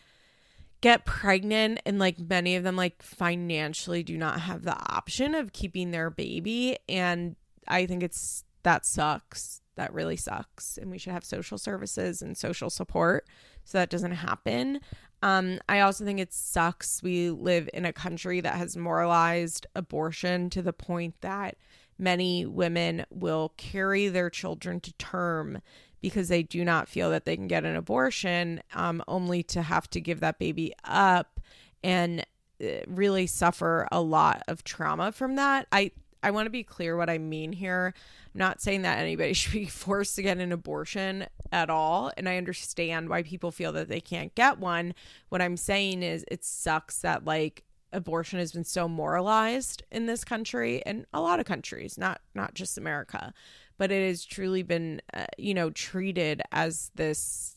[0.81, 5.53] get pregnant and like many of them like financially do not have the option of
[5.53, 6.77] keeping their baby.
[6.89, 7.37] And
[7.67, 12.37] i think it's that sucks that really sucks and we should have social services and
[12.37, 13.25] social support
[13.63, 14.79] so that doesn't happen.
[15.21, 20.49] Um, i also think it sucks we live in a country that has moralized abortion
[20.51, 21.57] to the point that
[21.97, 25.61] many women will carry their children to term
[26.01, 29.89] because they do not feel that they can get an abortion um, only to have
[29.89, 31.39] to give that baby up
[31.83, 32.25] and
[32.63, 35.67] uh, really suffer a lot of trauma from that.
[35.71, 37.93] I I want to be clear what I mean here.
[38.33, 42.11] I'm not saying that anybody should be forced to get an abortion at all.
[42.17, 44.93] And I understand why people feel that they can't get one.
[45.29, 50.23] What I'm saying is it sucks that like abortion has been so moralized in this
[50.23, 53.33] country and a lot of countries, not not just America,
[53.77, 57.55] but it has truly been uh, you know treated as this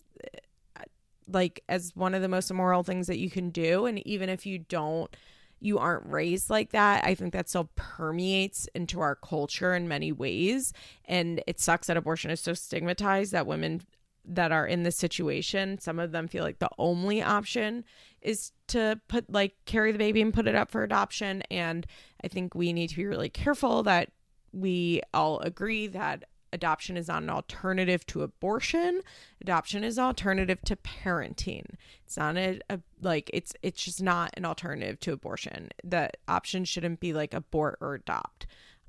[0.76, 0.82] uh,
[1.28, 4.46] like as one of the most immoral things that you can do and even if
[4.46, 5.14] you don't
[5.62, 10.12] you aren't raised like that, I think that still permeates into our culture in many
[10.12, 10.72] ways.
[11.04, 13.82] And it sucks that abortion is so stigmatized that women
[14.24, 17.84] that are in this situation, some of them feel like the only option
[18.20, 21.42] is to put like carry the baby and put it up for adoption.
[21.50, 21.86] And
[22.22, 24.10] I think we need to be really careful that
[24.52, 29.00] we all agree that adoption is not an alternative to abortion.
[29.40, 31.64] Adoption is an alternative to parenting.
[32.04, 35.70] It's not a, a like it's it's just not an alternative to abortion.
[35.82, 38.46] The option shouldn't be like abort or adopt.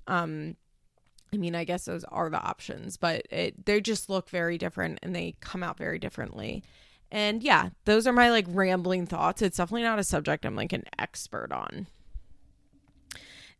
[0.07, 0.55] Um
[1.33, 4.99] I mean, I guess those are the options, but it, they just look very different
[5.01, 6.63] and they come out very differently.
[7.11, 9.41] And yeah, those are my like rambling thoughts.
[9.41, 11.87] It's definitely not a subject I'm like an expert on.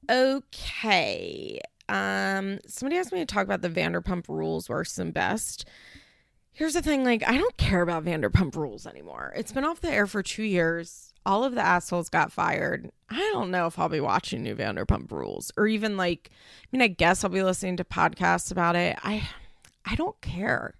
[0.10, 1.60] Okay.
[1.90, 5.68] Um somebody asked me to talk about the Vanderpump rules worst and best.
[6.52, 9.34] Here's the thing, like I don't care about Vanderpump rules anymore.
[9.36, 12.92] It's been off the air for 2 years all of the assholes got fired.
[13.10, 16.82] I don't know if I'll be watching new Vanderpump Rules or even like I mean
[16.82, 18.98] I guess I'll be listening to podcasts about it.
[19.04, 19.28] I
[19.86, 20.76] I don't care.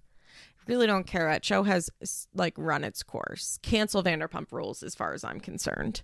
[0.68, 1.28] Really don't care.
[1.28, 1.90] That show has
[2.34, 3.60] like run its course.
[3.62, 6.04] Cancel Vanderpump Rules as far as I'm concerned.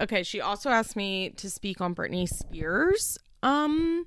[0.00, 3.18] Okay, she also asked me to speak on Britney Spears.
[3.42, 4.06] Um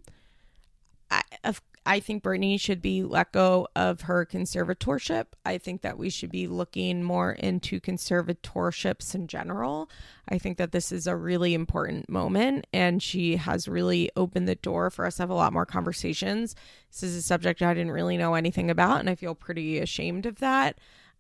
[1.10, 5.26] I of I think Britney should be let go of her conservatorship.
[5.44, 9.90] I think that we should be looking more into conservatorships in general.
[10.30, 14.56] I think that this is a really important moment, and she has really opened the
[14.56, 16.56] door for us to have a lot more conversations.
[16.92, 20.28] This is a subject I didn't really know anything about, and I feel pretty ashamed
[20.28, 20.78] of that.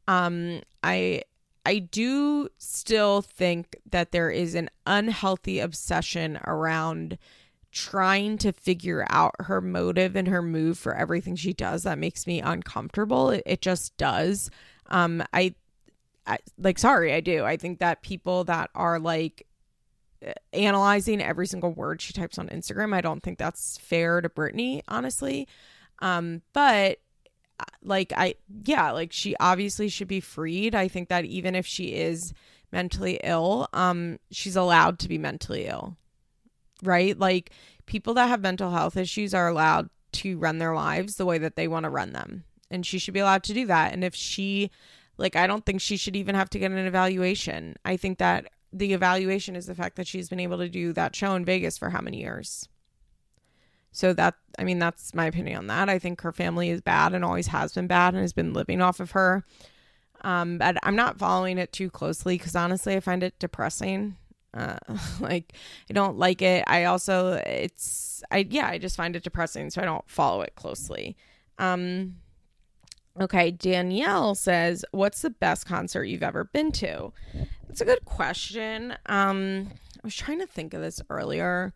[0.07, 1.23] Um, I
[1.65, 7.17] I do still think that there is an unhealthy obsession around
[7.71, 12.27] trying to figure out her motive and her move for everything she does that makes
[12.27, 13.29] me uncomfortable.
[13.29, 14.49] It, it just does.
[14.87, 15.55] Um I,
[16.27, 17.45] I like sorry i do.
[17.45, 19.47] I think that people that are like
[20.53, 24.81] analyzing every single word she types on instagram i don't think that's fair to Britney
[24.87, 25.47] honestly.
[25.99, 26.99] Um but
[27.83, 28.33] like i
[28.63, 32.33] yeah like she obviously should be freed i think that even if she is
[32.71, 35.97] mentally ill um she's allowed to be mentally ill
[36.83, 37.17] right?
[37.17, 37.51] Like
[37.85, 41.55] people that have mental health issues are allowed to run their lives the way that
[41.55, 42.43] they want to run them.
[42.69, 43.93] And she should be allowed to do that.
[43.93, 44.71] And if she,
[45.17, 47.75] like, I don't think she should even have to get an evaluation.
[47.83, 51.15] I think that the evaluation is the fact that she's been able to do that
[51.15, 52.67] show in Vegas for how many years?
[53.91, 55.89] So that, I mean, that's my opinion on that.
[55.89, 58.81] I think her family is bad and always has been bad and has been living
[58.81, 59.43] off of her.
[60.23, 64.17] Um, but I'm not following it too closely because honestly, I find it depressing.
[64.53, 64.77] Uh
[65.19, 65.53] like
[65.89, 66.63] i don't like it.
[66.67, 70.55] I also it's i yeah i just find it depressing so i don't follow it
[70.55, 71.15] closely.
[71.57, 72.17] Um
[73.19, 77.13] okay danielle says what's the best concert you've ever been to?
[77.67, 78.95] That's a good question.
[79.05, 81.73] Um i was trying to think of this earlier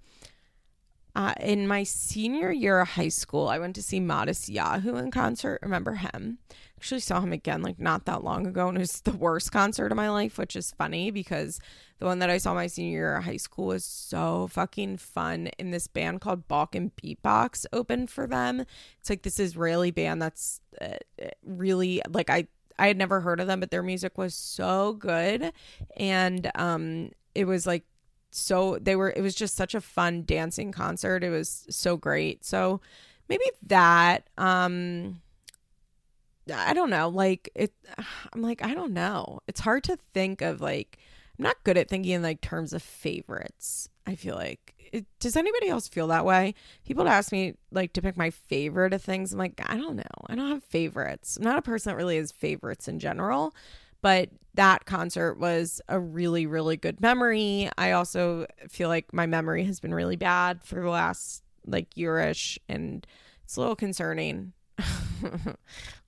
[1.15, 5.59] uh, in my senior year of high school, I went to see Matisyahu in concert.
[5.61, 6.39] Remember him?
[6.77, 9.91] Actually, saw him again like not that long ago, and it was the worst concert
[9.91, 11.59] of my life, which is funny because
[11.99, 15.47] the one that I saw my senior year of high school was so fucking fun.
[15.57, 18.65] In this band called Balkan Beat Box opened for them.
[18.99, 20.97] It's like this Israeli band that's uh,
[21.45, 22.47] really like I
[22.77, 25.53] I had never heard of them, but their music was so good,
[25.95, 27.85] and um, it was like
[28.35, 29.13] so they were.
[29.15, 31.23] It was just such a fun dancing concert.
[31.23, 32.43] It was so great.
[32.43, 32.81] So
[33.29, 34.29] maybe that.
[34.37, 35.21] Um,
[36.53, 37.07] I don't know.
[37.07, 37.73] Like it.
[38.33, 39.39] I'm like I don't know.
[39.47, 40.99] It's hard to think of like
[41.39, 43.89] I'm not good at thinking in like terms of favorites.
[44.05, 44.73] I feel like.
[44.91, 46.53] It, does anybody else feel that way?
[46.85, 49.33] People ask me like to pick my favorite of things.
[49.33, 50.03] I'm like, I don't know.
[50.27, 51.37] I don't have favorites.
[51.37, 53.55] I'm not a person that really has favorites in general.
[54.01, 57.69] But that concert was a really, really good memory.
[57.77, 62.57] I also feel like my memory has been really bad for the last like yearish,
[62.69, 63.05] and
[63.43, 64.53] it's a little concerning.
[64.77, 65.57] a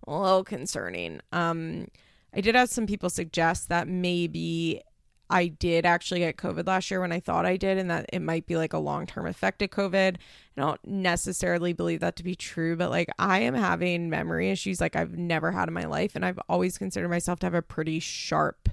[0.07, 1.19] little concerning.
[1.31, 1.87] Um,
[2.33, 4.81] I did have some people suggest that maybe
[5.29, 8.21] I did actually get COVID last year when I thought I did, and that it
[8.21, 10.15] might be like a long term effect of COVID.
[10.15, 14.79] I don't necessarily believe that to be true, but like I am having memory issues
[14.79, 17.61] like I've never had in my life, and I've always considered myself to have a
[17.61, 18.69] pretty sharp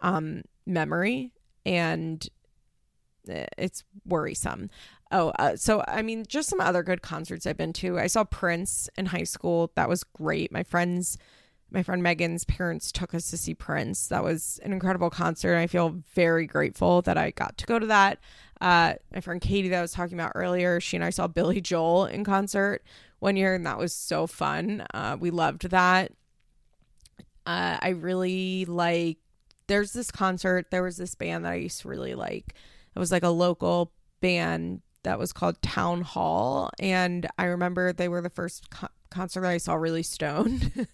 [0.00, 1.32] um, memory,
[1.66, 2.26] and
[3.28, 4.70] eh, it's worrisome.
[5.10, 7.98] Oh, uh, so I mean, just some other good concerts I've been to.
[7.98, 9.72] I saw Prince in high school.
[9.74, 10.52] That was great.
[10.52, 11.18] My friends
[11.70, 14.08] my friend Megan's parents took us to see Prince.
[14.08, 15.56] That was an incredible concert.
[15.56, 18.18] I feel very grateful that I got to go to that.
[18.60, 21.60] Uh, my friend Katie, that I was talking about earlier, she and I saw Billy
[21.60, 22.82] Joel in concert
[23.20, 24.84] one year, and that was so fun.
[24.92, 26.12] Uh, we loved that.
[27.46, 29.18] Uh, I really like.
[29.66, 30.70] There's this concert.
[30.70, 32.54] There was this band that I used to really like.
[32.94, 38.08] It was like a local band that was called Town Hall, and I remember they
[38.08, 40.86] were the first co- concert that I saw really stoned.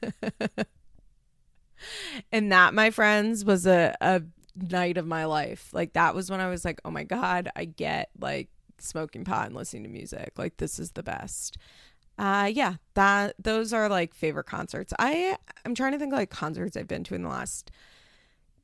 [2.33, 4.23] and that, my friends, was a, a
[4.57, 5.69] night of my life.
[5.73, 8.49] Like that was when I was like, oh my God, I get like
[8.79, 10.33] smoking pot and listening to music.
[10.37, 11.59] Like this is the best.
[12.19, 14.93] Uh yeah, that those are like favorite concerts.
[14.99, 17.71] I I'm trying to think like concerts I've been to in the last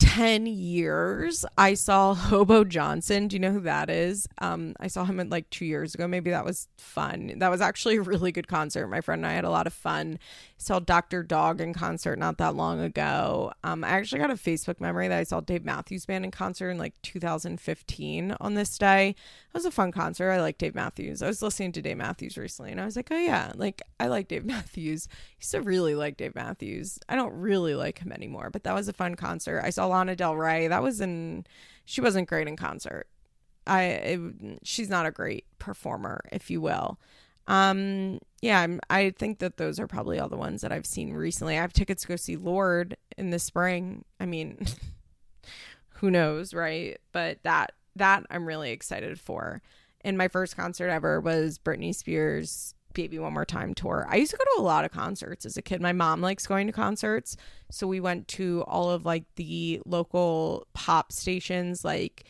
[0.03, 3.29] 10 years i saw hobo johnson.
[3.29, 4.27] Do you know who that is?
[4.39, 6.09] Um i saw him at like two years ago.
[6.09, 7.35] Maybe that was fun.
[7.37, 8.89] That was actually a really good concert.
[8.89, 10.19] My friend and i had a lot of fun.
[10.59, 13.53] Saw dr dog in concert not that long ago.
[13.63, 16.71] Um i actually got a facebook memory that i saw dave matthews band in concert
[16.71, 19.11] in like 2015 on this day.
[19.11, 20.33] It was a fun concert.
[20.33, 21.23] I like dave matthews.
[21.23, 24.09] I was listening to dave matthews recently and i was like oh yeah like i
[24.09, 25.07] like dave matthews.
[25.13, 26.99] I used to really like dave matthews.
[27.09, 29.63] I don't really like him anymore but that was a fun concert.
[29.65, 30.69] I saw Lana Del Rey.
[30.69, 31.47] That was in
[31.85, 33.07] she wasn't great in concert.
[33.67, 34.21] I it,
[34.65, 36.99] she's not a great performer, if you will.
[37.47, 41.13] Um yeah, I'm, I think that those are probably all the ones that I've seen
[41.13, 41.57] recently.
[41.57, 44.05] I have tickets to go see Lorde in the spring.
[44.19, 44.67] I mean,
[45.89, 46.99] who knows, right?
[47.13, 49.63] But that that I'm really excited for.
[50.05, 54.07] And my first concert ever was Britney Spears Baby One More Time tour.
[54.09, 55.81] I used to go to a lot of concerts as a kid.
[55.81, 57.37] My mom likes going to concerts.
[57.71, 62.25] So we went to all of like the local pop stations like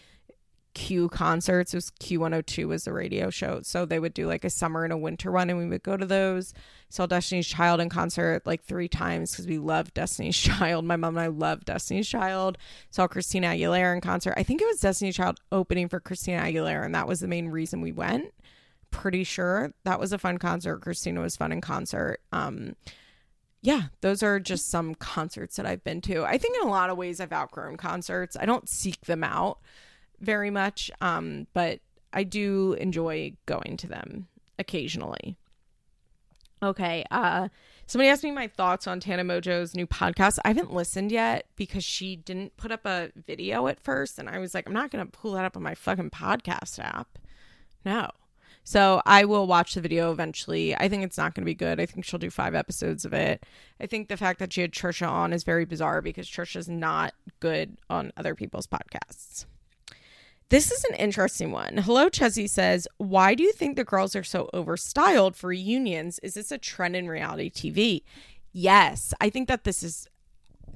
[0.75, 1.75] Q concerts.
[1.75, 3.61] It was Q102 was the radio show.
[3.63, 5.97] So they would do like a summer and a winter one and we would go
[5.97, 6.55] to those.
[6.89, 10.85] Saw Destiny's Child in concert like three times because we love Destiny's Child.
[10.85, 12.57] My mom and I love Destiny's Child.
[12.91, 14.35] Saw Christina Aguilera in concert.
[14.37, 17.49] I think it was Destiny's Child opening for Christina Aguilera and that was the main
[17.49, 18.33] reason we went
[18.93, 20.79] pretty sure that was a fun concert.
[20.83, 22.21] Christina was fun in concert.
[22.31, 22.77] Um,
[23.63, 26.25] yeah, those are just some concerts that I've been to.
[26.25, 28.37] I think in a lot of ways I've outgrown concerts.
[28.39, 29.59] I don't seek them out
[30.21, 31.81] very much, um, but
[32.13, 34.29] I do enjoy going to them
[34.59, 35.37] occasionally.
[36.63, 37.49] Okay, uh,
[37.87, 40.39] somebody asked me my thoughts on Tana Mongeau's new podcast.
[40.45, 44.39] I haven't listened yet because she didn't put up a video at first, and I
[44.39, 47.19] was like, I'm not gonna pull that up on my fucking podcast app.
[47.85, 48.11] No.
[48.65, 50.75] So I will watch the video eventually.
[50.77, 51.81] I think it's not going to be good.
[51.81, 53.45] I think she'll do five episodes of it.
[53.81, 57.15] I think the fact that she had Trisha on is very bizarre because Trisha's not
[57.41, 59.47] good on other people's podcasts.
[60.49, 61.79] This is an interesting one.
[61.79, 66.19] Hello, Chessie says, Why do you think the girls are so overstyled for reunions?
[66.19, 68.03] Is this a trend in reality TV?
[68.53, 70.07] Yes, I think that this has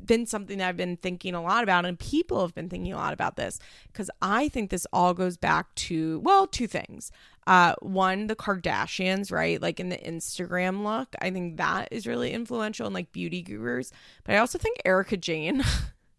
[0.07, 2.97] been something that I've been thinking a lot about, and people have been thinking a
[2.97, 3.59] lot about this
[3.93, 7.11] because I think this all goes back to, well, two things.
[7.47, 9.63] Uh, one, the Kardashians, right?
[9.63, 11.15] Like in the Instagram look.
[11.21, 13.93] I think that is really influential in like beauty gurus.
[14.25, 15.63] But I also think Erika Jayne,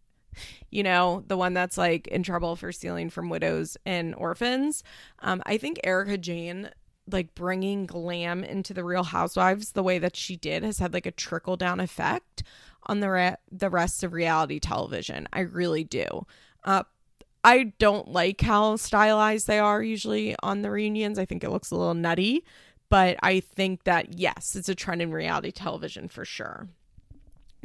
[0.70, 4.84] you know, the one that's like in trouble for stealing from widows and orphans.
[5.20, 6.70] Um, I think Erika Jayne
[7.10, 11.06] like bringing glam into the real housewives the way that she did has had like
[11.06, 12.44] a trickle down effect
[12.88, 16.26] on the re- the rest of reality television i really do
[16.64, 16.84] uh,
[17.44, 21.18] I don't like how stylized they are usually on the reunions.
[21.18, 22.44] I think it looks a little nutty,
[22.90, 26.68] but I think that yes, it's a trend in reality television for sure.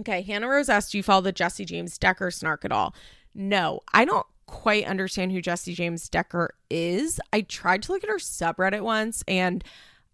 [0.01, 2.95] Okay, Hannah Rose asked, Do you follow the Jessie James Decker snark at all?
[3.35, 7.21] No, I don't quite understand who Jessie James Decker is.
[7.33, 9.65] I tried to look at her subreddit once and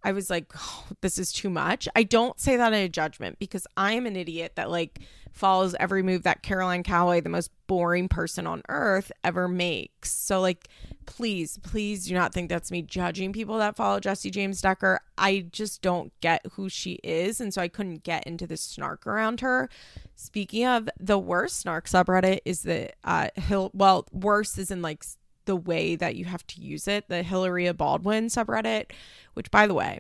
[0.03, 1.89] I was like, oh, this is too much.
[1.97, 5.01] I don't say that in a judgment because I am an idiot that like
[5.33, 10.13] follows every move that Caroline Calloway, the most boring person on earth, ever makes.
[10.13, 10.69] So like,
[11.07, 15.01] please, please do not think that's me judging people that follow Jessie James Decker.
[15.17, 19.07] I just don't get who she is, and so I couldn't get into the snark
[19.07, 19.69] around her.
[20.15, 23.71] Speaking of the worst snark subreddit is the uh Hill.
[23.75, 25.05] Well, worse is in like
[25.49, 28.91] the way that you have to use it, the Hilaria Baldwin subreddit,
[29.33, 29.99] which by the way,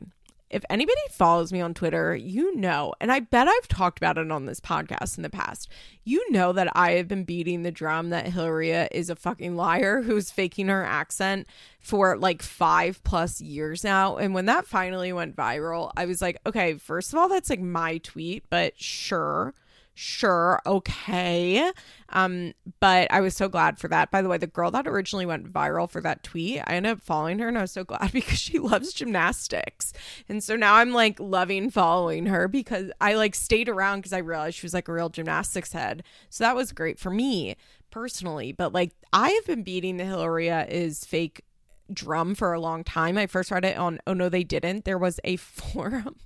[0.51, 4.31] if anybody follows me on Twitter, you know, and I bet I've talked about it
[4.31, 5.71] on this podcast in the past.
[6.05, 10.03] You know that I have been beating the drum that Hilaria is a fucking liar
[10.05, 11.47] who's faking her accent
[11.81, 14.17] for like five plus years now.
[14.17, 17.61] And when that finally went viral, I was like, okay, first of all, that's like
[17.61, 19.55] my tweet, but sure
[19.99, 21.73] sure, okay.
[22.11, 24.13] Um, but I was so glad for that.
[24.13, 27.01] By the way, the girl that originally went viral for that tweet, I ended up
[27.01, 29.93] following her and I was so glad because she loves gymnastics.
[30.29, 34.19] And so now I'm like loving following her because I like stayed around because I
[34.19, 36.05] realized she was like a real gymnastics head.
[36.31, 37.57] So that was great for me
[37.91, 38.53] personally.
[38.53, 41.45] But like I have been beating the Hilaria is fake
[41.93, 43.19] drum for a long time.
[43.19, 44.85] I first read it on Oh No They Didn't.
[44.85, 46.17] There was a forum.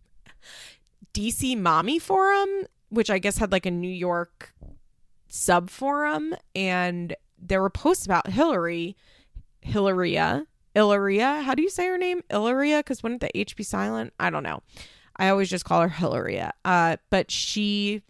[1.15, 4.55] DC Mommy Forum which I guess had like a New York
[5.29, 8.97] sub forum, and there were posts about Hillary,
[9.63, 11.41] Hilaria, Ilaria.
[11.41, 12.23] How do you say her name?
[12.31, 12.79] Ilaria?
[12.81, 14.13] Because wouldn't the H be silent?
[14.21, 14.63] I don't know.
[15.17, 16.53] I always just call her Hilaria.
[16.65, 18.03] Uh, but she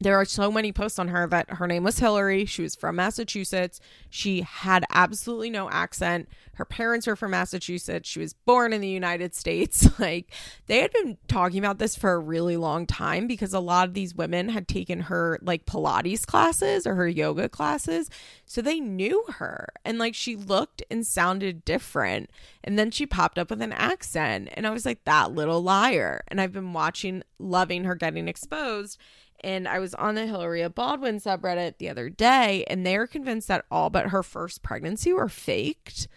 [0.00, 2.46] there are so many posts on her that her name was Hillary.
[2.46, 3.80] She was from Massachusetts.
[4.08, 6.26] She had absolutely no accent.
[6.54, 8.08] Her parents were from Massachusetts.
[8.08, 9.88] She was born in the United States.
[10.00, 10.32] Like
[10.66, 13.92] they had been talking about this for a really long time because a lot of
[13.92, 18.08] these women had taken her like Pilates classes or her yoga classes.
[18.46, 22.30] So they knew her and like she looked and sounded different.
[22.64, 24.48] And then she popped up with an accent.
[24.54, 26.22] And I was like, that little liar.
[26.28, 28.98] And I've been watching, loving her getting exposed
[29.42, 33.64] and I was on the Hilaria Baldwin subreddit the other day, and they're convinced that
[33.70, 36.08] all but her first pregnancy were faked.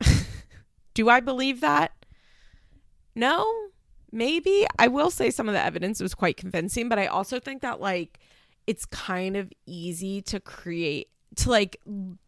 [0.94, 1.92] Do I believe that?
[3.14, 3.46] No,
[4.12, 4.66] maybe.
[4.78, 7.80] I will say some of the evidence was quite convincing, but I also think that,
[7.80, 8.18] like,
[8.66, 11.80] it's kind of easy to create to like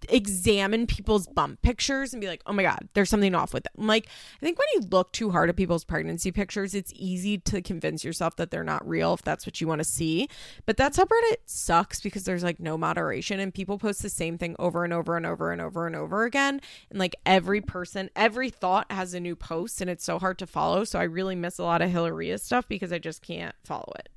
[0.08, 3.86] examine people's bump pictures and be like, oh my God, there's something off with them.
[3.86, 7.62] Like, I think when you look too hard at people's pregnancy pictures, it's easy to
[7.62, 10.28] convince yourself that they're not real if that's what you want to see.
[10.64, 14.56] But that subreddit sucks because there's like no moderation and people post the same thing
[14.58, 16.60] over and over and over and over and over again.
[16.90, 20.46] And like every person, every thought has a new post and it's so hard to
[20.46, 20.84] follow.
[20.84, 24.08] So I really miss a lot of Hilaria stuff because I just can't follow it.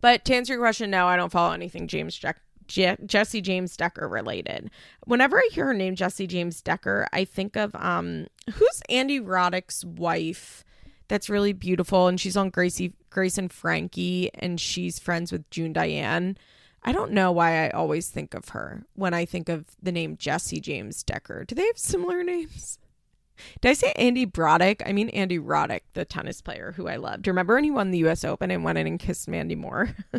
[0.00, 3.76] But to answer your question, no, I don't follow anything James Jack Je- Jessie James
[3.76, 4.70] Decker related.
[5.04, 9.84] Whenever I hear her name, Jessie James Decker, I think of um, who's Andy Roddick's
[9.84, 10.64] wife?
[11.08, 15.72] That's really beautiful, and she's on Gracie, Grace and Frankie, and she's friends with June
[15.72, 16.36] Diane.
[16.82, 20.16] I don't know why I always think of her when I think of the name
[20.16, 21.44] Jessie James Decker.
[21.44, 22.78] Do they have similar names?
[23.60, 24.82] Did I say Andy Broddick?
[24.86, 27.26] I mean Andy Roddick, the tennis player who I loved.
[27.26, 28.24] Remember when he won the U.S.
[28.24, 29.94] Open and went in and kissed Mandy Moore?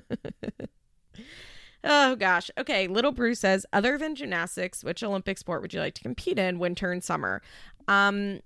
[1.90, 2.52] Oh gosh.
[2.58, 2.88] Okay.
[2.88, 6.60] Little Bruce says, other than gymnastics, which Olympic sport would you like to compete in
[6.60, 7.42] winter and summer?
[7.88, 8.42] Um,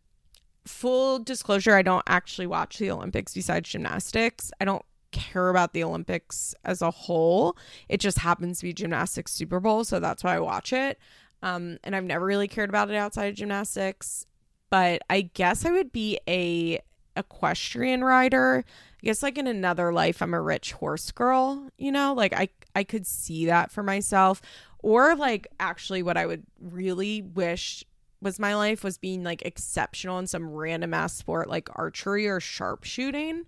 [0.65, 4.51] full disclosure, I don't actually watch the Olympics besides gymnastics.
[4.61, 7.57] I don't care about the Olympics as a whole.
[7.89, 10.99] It just happens to be gymnastics Super Bowl, so that's why I watch it.
[11.41, 14.27] Um, and I've never really cared about it outside of gymnastics.
[14.69, 16.79] But I guess I would be a
[17.17, 18.63] equestrian rider.
[18.67, 22.13] I guess like in another life I'm a rich horse girl, you know?
[22.13, 24.41] Like I I could see that for myself
[24.79, 27.83] or like actually what I would really wish
[28.21, 32.39] was my life was being like exceptional in some random ass sport like archery or
[32.39, 33.43] sharpshooting.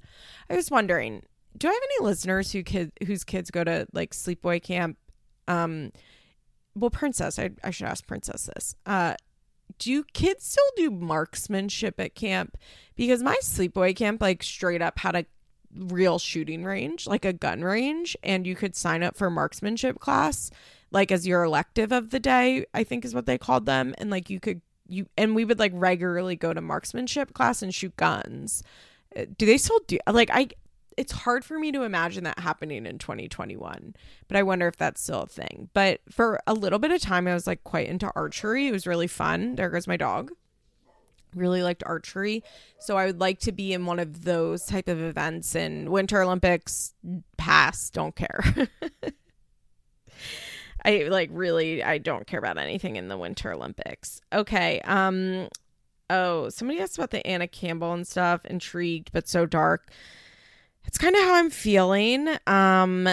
[0.50, 1.24] I was wondering,
[1.58, 4.98] do I have any listeners who kid whose kids go to like sleepaway camp?
[5.48, 5.92] Um
[6.76, 8.76] well Princess, I I should ask Princess this.
[8.86, 9.16] Uh
[9.80, 12.58] do kids still do marksmanship at camp?
[12.96, 15.26] Because my sleepaway camp like straight up had a
[15.76, 20.52] real shooting range, like a gun range, and you could sign up for marksmanship class
[20.94, 24.10] like as your elective of the day, I think is what they called them, and
[24.10, 27.96] like you could you and we would like regularly go to marksmanship class and shoot
[27.98, 28.64] guns.
[29.18, 30.50] Uh, do they still do like I
[30.96, 33.96] it's hard for me to imagine that happening in 2021,
[34.28, 35.70] but I wonder if that's still a thing.
[35.74, 38.68] But for a little bit of time, I was like quite into archery.
[38.68, 39.56] It was really fun.
[39.56, 40.32] There goes my dog.
[41.36, 42.44] Really liked archery.
[42.80, 46.22] So I would like to be in one of those type of events in Winter
[46.22, 46.94] Olympics.
[47.38, 48.44] Pass, don't care.
[50.86, 54.22] I like really I don't care about anything in the Winter Olympics.
[54.34, 54.82] Okay.
[54.82, 55.48] Um
[56.10, 58.46] oh, somebody asked about the Anna Campbell and stuff.
[58.46, 59.90] Intrigued but so dark
[60.86, 62.30] it's kind of how I'm feeling.
[62.48, 63.08] Um,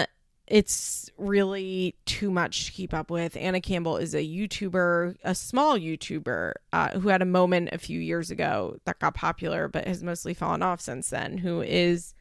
[0.51, 3.37] it's really too much to keep up with.
[3.37, 8.01] Anna Campbell is a YouTuber, a small YouTuber, uh, who had a moment a few
[8.01, 11.37] years ago that got popular, but has mostly fallen off since then.
[11.37, 12.13] Who is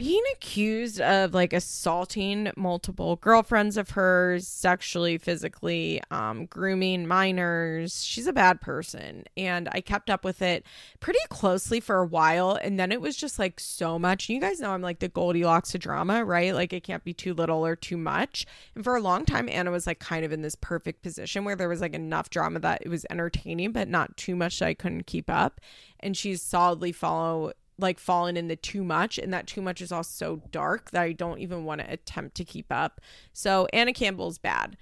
[0.00, 8.26] being accused of like assaulting multiple girlfriends of hers sexually physically um, grooming minors she's
[8.26, 9.24] a bad person.
[9.36, 10.64] And i kept up with it
[11.00, 12.58] pretty closely for a while.
[12.62, 14.30] And then it was just like so much.
[14.30, 16.54] You guys know i'm like the goldilocks of drama right?
[16.54, 18.46] Like it can't be too little or too much.
[18.74, 21.56] And for a long time anna was like kind of in this perfect position where
[21.56, 24.72] there was like enough drama that it was entertaining but not too much that i
[24.72, 25.60] couldn't keep up.
[26.02, 29.92] And she's solidly follow like fallen in the too much and that too much is
[29.92, 33.00] all so dark that I don't even want to attempt to keep up.
[33.32, 34.76] So Anna Campbell's bad.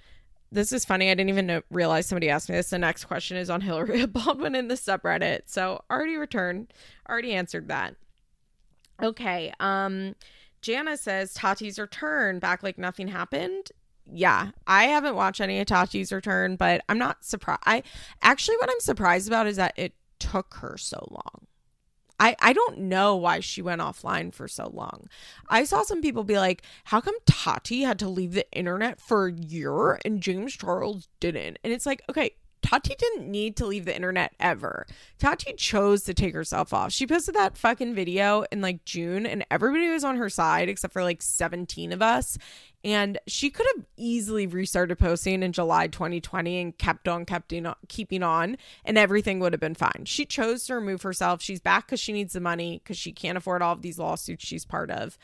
[0.51, 1.11] This is funny.
[1.11, 2.71] I didn't even know, realize somebody asked me this.
[2.71, 5.41] The next question is on Hillary Baldwin in the subreddit.
[5.45, 6.73] So already returned,
[7.07, 7.95] already answered that.
[9.01, 9.53] Okay.
[9.59, 10.15] Um
[10.61, 13.71] Jana says Tati's return back like nothing happened.
[14.11, 17.61] Yeah, I haven't watched any of Tati's return, but I'm not surprised.
[17.65, 17.83] I
[18.21, 21.47] actually what I'm surprised about is that it took her so long.
[22.19, 25.07] I, I don't know why she went offline for so long.
[25.47, 29.27] I saw some people be like, how come Tati had to leave the internet for
[29.27, 31.59] a year and James Charles didn't?
[31.63, 32.31] And it's like, okay,
[32.61, 34.85] Tati didn't need to leave the internet ever.
[35.17, 36.91] Tati chose to take herself off.
[36.91, 40.93] She posted that fucking video in like June and everybody was on her side except
[40.93, 42.37] for like 17 of us.
[42.83, 47.75] And she could have easily restarted posting in July 2020 and kept on, kept on,
[47.89, 50.05] keeping on, and everything would have been fine.
[50.05, 51.41] She chose to remove herself.
[51.41, 54.45] She's back because she needs the money because she can't afford all of these lawsuits
[54.45, 55.17] she's part of.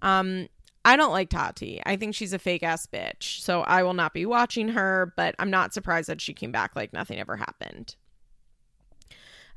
[0.00, 0.48] Um,
[0.84, 1.80] I don't like Tati.
[1.86, 3.40] I think she's a fake ass bitch.
[3.40, 6.74] So I will not be watching her, but I'm not surprised that she came back
[6.74, 7.94] like nothing ever happened.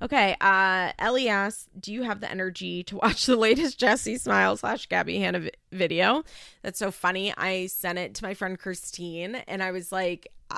[0.02, 4.58] Okay, uh, Ellie asks, "Do you have the energy to watch the latest Jessi Smile
[4.58, 6.24] slash Gabby Hanna video?"
[6.62, 7.34] That's so funny.
[7.38, 10.58] I sent it to my friend Christine, and I was like, I,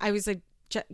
[0.00, 0.40] I was like,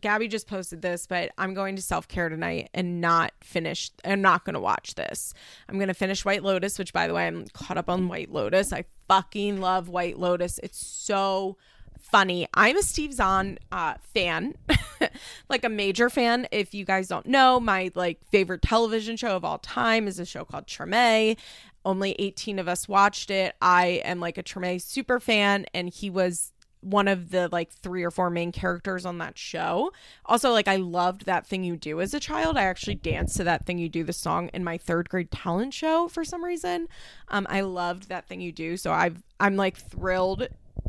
[0.00, 3.90] Gabby just posted this, but I'm going to self care tonight and not finish.
[4.04, 5.34] I'm not going to watch this.
[5.68, 8.32] I'm going to finish White Lotus, which, by the way, I'm caught up on White
[8.32, 8.72] Lotus.
[8.72, 10.60] I fucking love White Lotus.
[10.62, 11.56] It's so
[11.98, 12.46] funny.
[12.54, 14.54] I'm a Steve Zahn uh, fan,
[15.48, 16.46] like a major fan.
[16.52, 20.24] If you guys don't know, my like favorite television show of all time is a
[20.24, 21.36] show called Treme.
[21.84, 23.54] Only 18 of us watched it.
[23.60, 26.52] I am like a Treme super fan, and he was
[26.84, 29.92] one of the like three or four main characters on that show.
[30.26, 32.56] Also, like I loved that thing you do as a child.
[32.56, 35.72] I actually danced to that thing you do the song in my third grade talent
[35.74, 36.88] show for some reason.
[37.28, 38.76] Um, I loved that thing you do.
[38.76, 40.48] So I've I'm like thrilled.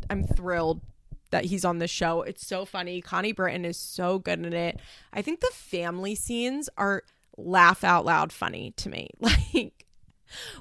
[0.10, 0.82] I'm thrilled
[1.32, 2.22] that he's on the show.
[2.22, 3.02] It's so funny.
[3.02, 4.80] Connie Britton is so good in it.
[5.14, 7.04] I think the family scenes are
[7.38, 9.10] laugh out loud funny to me.
[9.54, 9.86] Like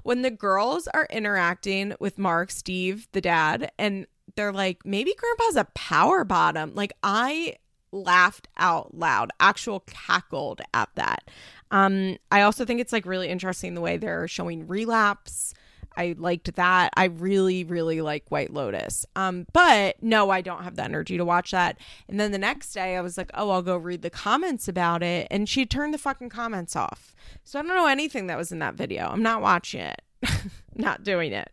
[0.02, 4.06] when the girls are interacting with Mark, Steve, the dad, and
[4.36, 6.74] they're like, maybe grandpa's a power bottom.
[6.74, 7.56] Like I
[7.92, 11.30] laughed out loud, actual cackled at that.
[11.70, 15.54] Um, I also think it's like really interesting the way they're showing relapse.
[15.96, 16.90] I liked that.
[16.96, 19.06] I really, really like White Lotus.
[19.14, 21.78] Um, but no, I don't have the energy to watch that.
[22.08, 25.02] And then the next day I was like, oh, I'll go read the comments about
[25.02, 25.28] it.
[25.30, 27.14] And she turned the fucking comments off.
[27.44, 29.08] So I don't know anything that was in that video.
[29.08, 30.02] I'm not watching it.
[30.74, 31.50] not doing it.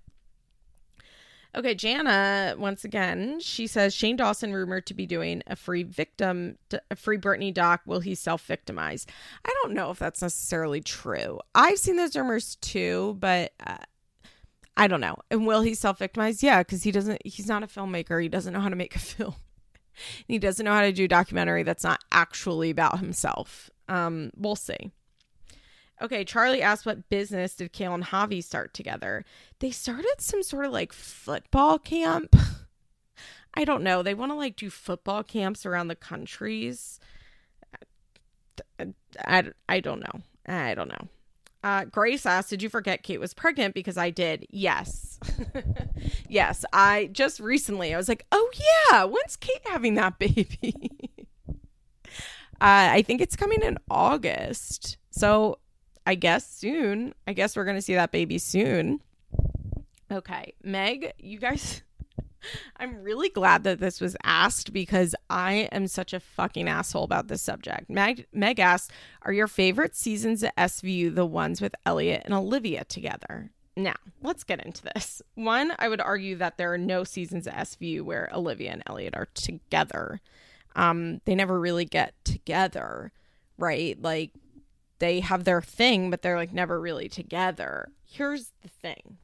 [1.54, 6.58] Okay, Jana, once again, she says Shane Dawson rumored to be doing a free victim,
[6.90, 7.82] a free Britney doc.
[7.86, 9.06] Will he self victimize?
[9.44, 11.40] I don't know if that's necessarily true.
[11.54, 13.80] I've seen those rumors too, but uh,
[14.78, 15.18] I don't know.
[15.30, 16.42] And will he self victimize?
[16.42, 18.22] Yeah, because he doesn't, he's not a filmmaker.
[18.22, 19.36] He doesn't know how to make a film.
[20.28, 23.70] he doesn't know how to do documentary that's not actually about himself.
[23.90, 24.92] Um, we'll see.
[26.02, 29.24] Okay, Charlie asked what business did Kail and Javi start together?
[29.60, 32.36] They started some sort of like football camp.
[33.54, 34.02] I don't know.
[34.02, 37.00] They want to like do football camps around the countries.
[38.80, 38.94] I,
[39.28, 40.22] I, I don't know.
[40.48, 41.08] I don't know.
[41.64, 43.76] Uh, Grace asked, Did you forget Kate was pregnant?
[43.76, 44.48] Because I did.
[44.50, 45.20] Yes.
[46.30, 46.66] yes.
[46.74, 48.50] I just recently, I was like, Oh,
[48.92, 49.04] yeah.
[49.04, 50.74] When's Kate having that baby?
[51.50, 51.54] uh,
[52.60, 54.98] I think it's coming in August.
[55.12, 55.60] So
[56.06, 57.14] I guess soon.
[57.28, 59.02] I guess we're going to see that baby soon.
[60.12, 61.84] Okay, Meg, you guys
[62.78, 67.28] I'm really glad that this was asked because I am such a fucking asshole about
[67.28, 67.90] this subject.
[67.90, 68.92] Meg, Meg asked,
[69.24, 73.52] Are your favorite seasons of SVU the ones with Elliot and Olivia together?
[73.76, 75.22] Now, let's get into this.
[75.36, 79.16] One, I would argue that there are no seasons of SVU where Olivia and Elliot
[79.16, 80.20] are together.
[80.76, 83.12] Um, they never really get together,
[83.58, 84.00] right?
[84.02, 84.32] Like
[85.02, 87.90] they have their thing, but they're like never really together.
[88.06, 89.18] Here's the thing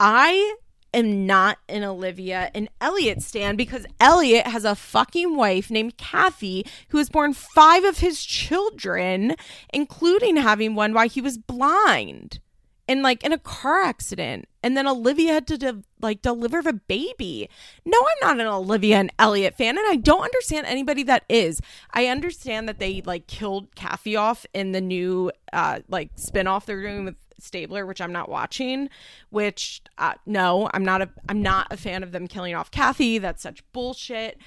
[0.00, 0.56] I
[0.92, 6.66] am not an Olivia and Elliot stan because Elliot has a fucking wife named Kathy
[6.88, 9.36] who has born five of his children,
[9.72, 12.40] including having one while he was blind
[12.88, 16.72] and like in a car accident and then olivia had to de- like deliver the
[16.72, 17.48] baby
[17.84, 21.60] no i'm not an olivia and elliot fan and i don't understand anybody that is
[21.92, 26.82] i understand that they like killed kathy off in the new uh like spin-off they're
[26.82, 28.88] doing with stabler which i'm not watching
[29.28, 33.18] which uh, no i'm not a i'm not a fan of them killing off kathy
[33.18, 34.38] that's such bullshit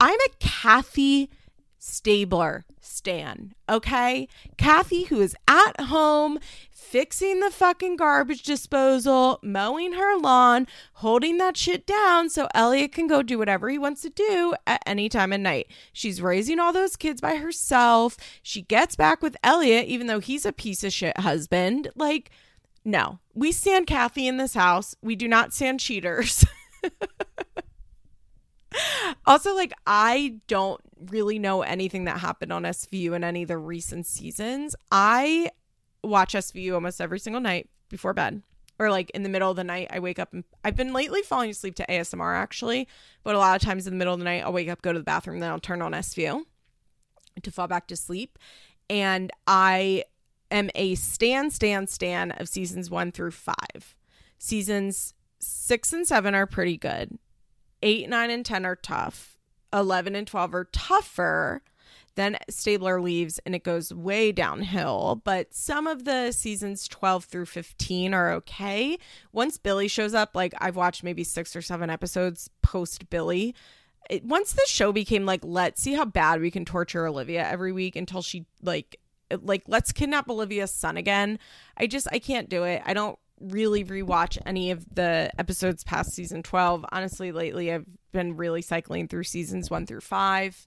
[0.00, 1.28] i'm a kathy
[1.78, 3.54] Stabler Stan.
[3.68, 4.28] Okay.
[4.56, 6.38] Kathy, who is at home
[6.88, 13.06] fixing the fucking garbage disposal, mowing her lawn, holding that shit down so Elliot can
[13.06, 15.66] go do whatever he wants to do at any time of night.
[15.92, 18.16] She's raising all those kids by herself.
[18.42, 21.90] She gets back with Elliot, even though he's a piece of shit husband.
[21.94, 22.30] Like,
[22.86, 24.96] no, we stand Kathy in this house.
[25.02, 26.46] We do not stand cheaters.
[29.26, 30.80] also, like, I don't
[31.10, 34.74] really know anything that happened on SVU in any of the recent seasons.
[34.90, 35.50] I
[36.02, 38.42] watch SVU almost every single night before bed
[38.78, 41.22] or like in the middle of the night I wake up and I've been lately
[41.22, 42.88] falling asleep to ASMR actually,
[43.24, 44.92] but a lot of times in the middle of the night I'll wake up, go
[44.92, 46.44] to the bathroom, then I'll turn on SVU.
[47.42, 48.38] to fall back to sleep.
[48.90, 50.04] And I
[50.50, 53.94] am a stan, stan, stan of seasons one through five.
[54.38, 57.18] Seasons six and seven are pretty good.
[57.82, 59.38] Eight, nine, and 10 are tough.
[59.72, 61.62] 11 and 12 are tougher.
[62.18, 65.22] Then Stabler leaves and it goes way downhill.
[65.22, 68.98] But some of the seasons 12 through 15 are okay.
[69.30, 73.54] Once Billy shows up, like I've watched maybe six or seven episodes post Billy.
[74.24, 77.94] Once the show became like, let's see how bad we can torture Olivia every week
[77.94, 78.98] until she like
[79.40, 81.38] like let's kidnap Olivia's son again.
[81.76, 82.82] I just I can't do it.
[82.84, 86.84] I don't really rewatch any of the episodes past season 12.
[86.90, 90.66] Honestly, lately I've been really cycling through seasons 1 through 5.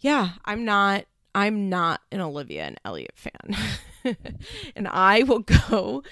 [0.00, 3.56] Yeah, I'm not I'm not an Olivia and Elliot fan.
[4.76, 6.02] and I will go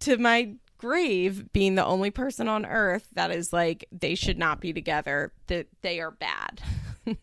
[0.00, 4.60] to my grave being the only person on earth that is like they should not
[4.60, 6.60] be together, that they are bad.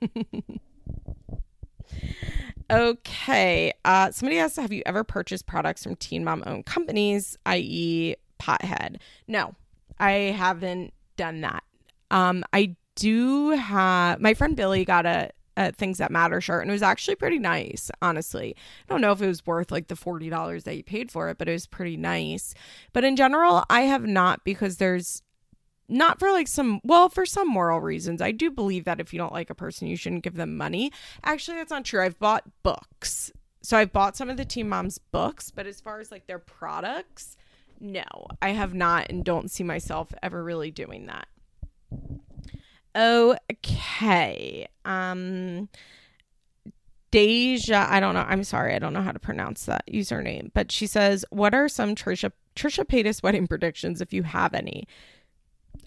[2.72, 3.74] Okay.
[3.84, 8.98] Uh, somebody asked, have you ever purchased products from Teen Mom owned companies, i.e., Pothead?
[9.28, 9.56] No,
[10.00, 11.64] I haven't done that.
[12.12, 15.32] Um, I do have my friend Billy got a,
[15.76, 18.56] Things That Matter shirt, and it was actually pretty nice, honestly.
[18.58, 21.38] I don't know if it was worth like the $40 that you paid for it,
[21.38, 22.54] but it was pretty nice.
[22.94, 25.22] But in general, I have not because there's
[25.90, 28.22] not for like some well for some moral reasons.
[28.22, 30.92] I do believe that if you don't like a person you shouldn't give them money.
[31.24, 32.04] Actually that's not true.
[32.04, 33.32] I've bought books.
[33.62, 36.40] So i've bought some of the Teen Moms books but as far as like their
[36.40, 37.36] products
[37.80, 38.04] no.
[38.42, 41.28] I have not and don't see myself ever really doing that
[42.96, 45.70] okay um
[47.12, 48.26] Deja, I don't know.
[48.28, 51.68] I'm sorry, I don't know how to pronounce that username, but she says, "What are
[51.68, 54.88] some Trisha Trisha Paytas wedding predictions, if you have any?"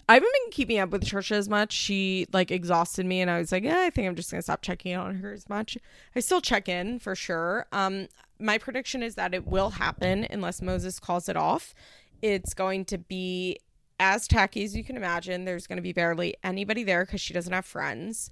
[0.09, 1.71] I haven't been keeping up with Trisha as much.
[1.71, 4.61] She like exhausted me, and I was like, yeah, I think I'm just gonna stop
[4.61, 5.77] checking on her as much.
[6.15, 7.67] I still check in for sure.
[7.71, 8.07] Um,
[8.39, 11.73] my prediction is that it will happen unless Moses calls it off.
[12.21, 13.59] It's going to be
[13.99, 15.45] as tacky as you can imagine.
[15.45, 18.29] There's going to be barely anybody there because she doesn't have friends.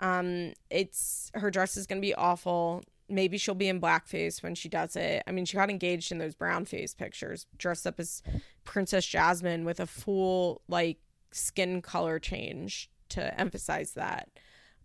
[0.00, 2.82] Um, it's her dress is going to be awful.
[3.08, 5.22] Maybe she'll be in blackface when she does it.
[5.26, 8.22] I mean, she got engaged in those brown face pictures, dressed up as
[8.64, 10.98] Princess Jasmine with a full like
[11.30, 14.28] skin color change to emphasize that.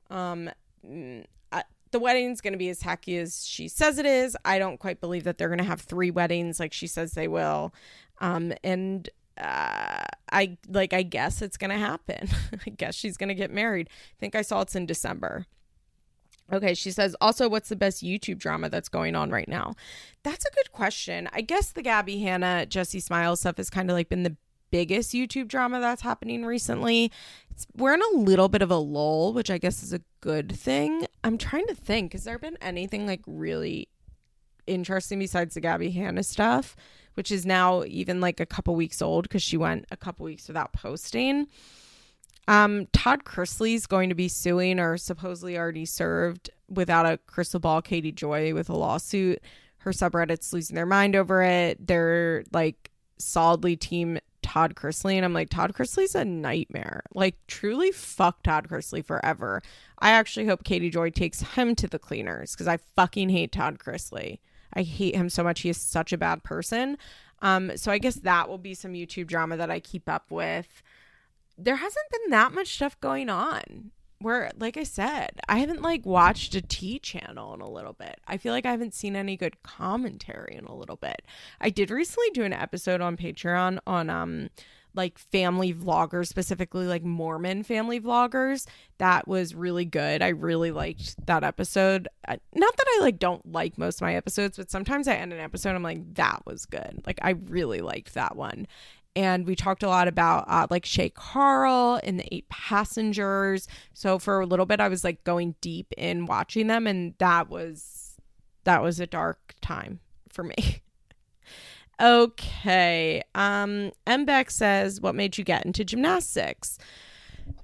[0.10, 0.50] Um,
[0.86, 1.26] mm,
[1.92, 4.38] the wedding's going to be as tacky as she says it is.
[4.46, 7.28] I don't quite believe that they're going to have three weddings like she says they
[7.28, 7.74] will.
[8.22, 9.10] Um, and
[9.40, 12.30] uh, I like, I guess it's going to happen.
[12.66, 13.90] I guess she's going to get married.
[13.92, 15.46] I think I saw it's in December.
[16.52, 19.76] Okay, she says, also, what's the best YouTube drama that's going on right now?
[20.24, 21.30] That's a good question.
[21.32, 24.36] I guess the Gabby Hanna, Jessi Smiles stuff has kind of like been the
[24.72, 27.12] biggest YouTube drama that's happening recently.
[27.52, 30.52] It's, we're in a little bit of a lull, which I guess is a good
[30.52, 31.06] thing.
[31.24, 33.90] I'm trying to think, has there been anything like really
[34.68, 36.76] interesting besides the Gabby Hanna stuff,
[37.16, 40.48] which is now even like a couple weeks old because she went a couple weeks
[40.48, 41.48] without posting.
[42.48, 47.82] Um, Todd Chrisley's going to be suing or supposedly already served without a crystal ball
[47.82, 49.40] Katie Joy with a lawsuit.
[49.80, 51.86] Her subreddits losing their mind over it.
[51.86, 52.90] They're like
[53.20, 57.04] solidly team Todd Chrisley, and I'm like, Todd Chrisley's a nightmare.
[57.14, 59.62] Like, truly fuck Todd Chrisley forever.
[60.00, 63.78] I actually hope Katie Joy takes him to the cleaners because I fucking hate Todd
[63.78, 64.40] Chrisley.
[64.74, 65.62] I hate him so much.
[65.62, 66.98] He is such a bad person.
[67.42, 70.82] Um, so I guess that will be some YouTube drama that I keep up with.
[71.58, 73.92] There hasn't been that much stuff going on
[74.22, 78.20] where like I said, I haven't like watched a tea channel in a little bit.
[78.28, 81.22] I feel like I haven't seen any good commentary in a little bit.
[81.60, 84.50] I did recently do an episode on Patreon on um
[85.00, 88.68] like family vloggers, specifically like Mormon family vloggers.
[88.98, 90.22] That was really good.
[90.22, 92.10] I really liked that episode.
[92.28, 95.40] Not that I like don't like most of my episodes, but sometimes I end an
[95.40, 97.02] episode I'm like that was good.
[97.08, 98.68] Like I really liked that one
[99.16, 103.68] and we talked a lot about uh, like Shay Carl and the eight passengers.
[103.94, 107.50] So for a little bit, I was like going deep in watching them, and that
[107.50, 108.16] was
[108.66, 110.00] that was a dark time
[110.32, 110.56] for me.
[112.00, 116.78] okay, um, Beck says, "What made you get into gymnastics?"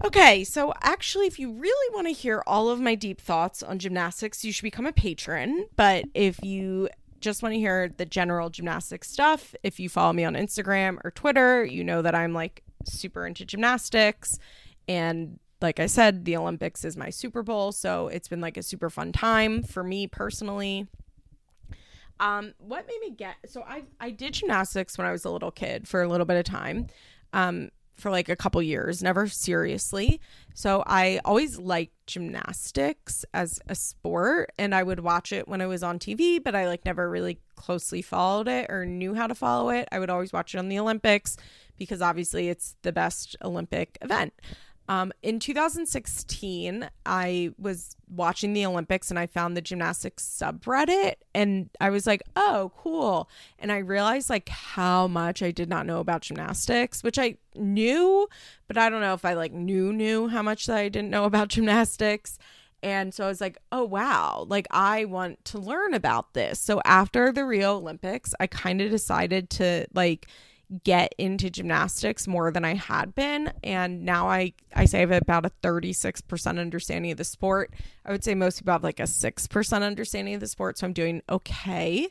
[0.04, 3.80] Okay, so actually, if you really want to hear all of my deep thoughts on
[3.80, 5.68] gymnastics, you should become a patron.
[5.76, 6.90] But if you
[7.22, 11.12] just want to hear the general gymnastics stuff, if you follow me on Instagram or
[11.12, 14.40] Twitter, you know that I'm like super into gymnastics.
[14.88, 17.72] And like I said, the Olympics is my Super Bowl.
[17.72, 20.88] So it's been like a super fun time for me personally.
[22.20, 25.52] Um, what made me get so I I did gymnastics when I was a little
[25.52, 26.88] kid for a little bit of time.
[27.34, 30.20] Um, for like a couple years, never seriously.
[30.54, 35.66] So I always liked gymnastics as a sport and I would watch it when I
[35.66, 39.36] was on TV, but I like never really closely followed it or knew how to
[39.36, 39.88] follow it.
[39.92, 41.38] I would always watch it on the Olympics
[41.78, 44.34] because obviously it's the best Olympic event.
[44.88, 51.70] Um, in 2016, I was watching the Olympics and I found the gymnastics subreddit and
[51.80, 53.28] I was like, oh, cool.
[53.58, 58.28] And I realized like how much I did not know about gymnastics, which I knew,
[58.68, 61.24] but I don't know if I like knew, knew how much that I didn't know
[61.26, 62.38] about gymnastics.
[62.84, 66.60] And so I was like, oh, wow, like I want to learn about this.
[66.60, 70.28] So after the Rio Olympics, I kind of decided to like,
[70.84, 75.12] get into gymnastics more than I had been and now I I say I have
[75.12, 77.74] about a 36% understanding of the sport.
[78.06, 80.94] I would say most people have like a 6% understanding of the sport so I'm
[80.94, 82.08] doing okay.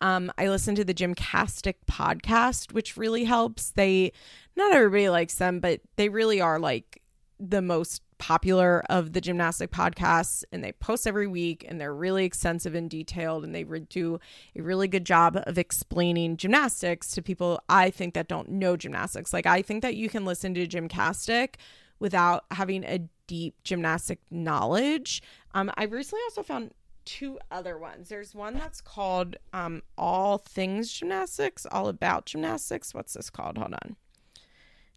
[0.00, 3.70] Um I listen to the Gymcastic podcast which really helps.
[3.72, 4.12] They
[4.56, 7.02] not everybody likes them but they really are like
[7.38, 12.24] the most popular of the gymnastic podcasts and they post every week and they're really
[12.24, 14.18] extensive and detailed and they do
[14.56, 19.32] a really good job of explaining gymnastics to people I think that don't know gymnastics.
[19.32, 21.54] Like I think that you can listen to Gymcastic
[21.98, 25.22] without having a deep gymnastic knowledge.
[25.54, 26.72] Um, I recently also found
[27.04, 28.08] two other ones.
[28.10, 32.92] There's one that's called um, All Things Gymnastics, All About Gymnastics.
[32.92, 33.56] What's this called?
[33.56, 33.96] Hold on.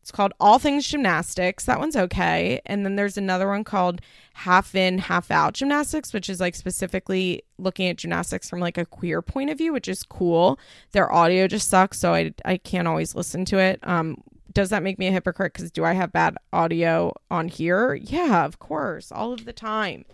[0.01, 1.65] It's called All Things Gymnastics.
[1.65, 2.59] That one's okay.
[2.65, 4.01] And then there's another one called
[4.33, 8.85] Half In, Half Out Gymnastics, which is like specifically looking at gymnastics from like a
[8.85, 10.59] queer point of view, which is cool.
[10.91, 13.79] Their audio just sucks, so I I can't always listen to it.
[13.83, 17.93] Um does that make me a hypocrite cuz do I have bad audio on here?
[17.93, 20.05] Yeah, of course, all of the time.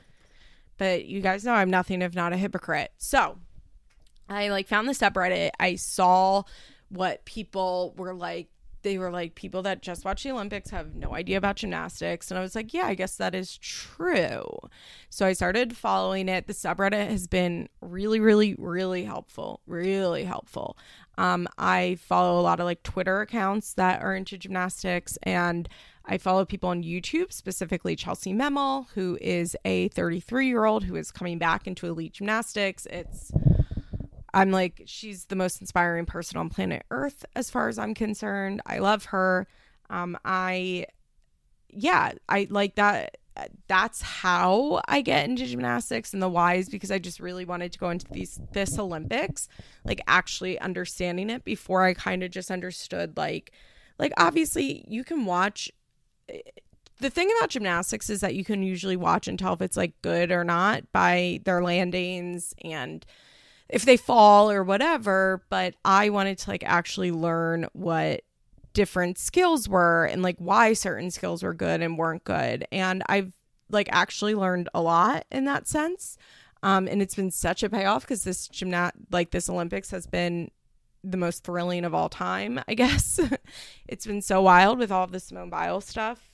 [0.77, 2.91] But you guys know I'm nothing if not a hypocrite.
[2.97, 3.39] So,
[4.29, 5.51] I like found the subreddit.
[5.59, 6.43] I saw
[6.89, 8.49] what people were like
[8.87, 12.31] they were like people that just watch the Olympics have no idea about gymnastics.
[12.31, 14.45] And I was like, yeah, I guess that is true.
[15.09, 16.47] So I started following it.
[16.47, 19.59] The subreddit has been really, really, really helpful.
[19.67, 20.77] Really helpful.
[21.17, 25.67] Um, I follow a lot of like Twitter accounts that are into gymnastics and
[26.05, 30.95] I follow people on YouTube, specifically Chellsie Memmel, who is a 33 year old who
[30.95, 32.85] is coming back into elite gymnastics.
[32.85, 33.33] It's
[34.37, 38.61] I'm like, she's the most inspiring person on planet Earth as far as I'm concerned.
[38.67, 39.47] I love her.
[39.89, 40.85] Um, I,
[41.69, 43.17] yeah, I like that.
[43.67, 47.79] That's how I get into gymnastics and the whys because I just really wanted to
[47.79, 49.47] go into these this Olympics,
[49.83, 53.51] like actually understanding it before I kind of just understood like,
[53.97, 55.71] like obviously you can watch
[56.99, 59.99] the thing about gymnastics is that you can usually watch and tell if it's like
[60.01, 63.05] good or not by their landings and
[63.69, 68.21] if they fall or whatever, but I wanted to like actually learn what
[68.73, 72.65] different skills were and like why certain skills were good and weren't good.
[72.71, 73.33] And I've
[73.69, 76.17] like actually learned a lot in that sense.
[76.63, 80.49] Um, and it's been such a payoff because this gymnast like this Olympics has been
[81.03, 83.19] the most thrilling of all time, I guess.
[83.87, 86.31] it's been so wild with all the Simone Biles stuff.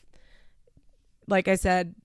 [1.28, 1.96] Like I said,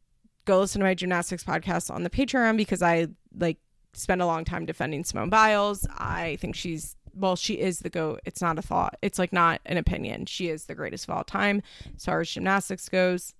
[0.44, 3.58] go listen to my gymnastics podcast on the Patreon because I like
[3.92, 5.86] spent a long time defending Simone Biles.
[5.96, 8.20] I think she's well, she is the goat.
[8.24, 8.96] It's not a thought.
[9.02, 10.26] It's like not an opinion.
[10.26, 11.62] She is the greatest of all time
[11.96, 13.34] as far as gymnastics goes.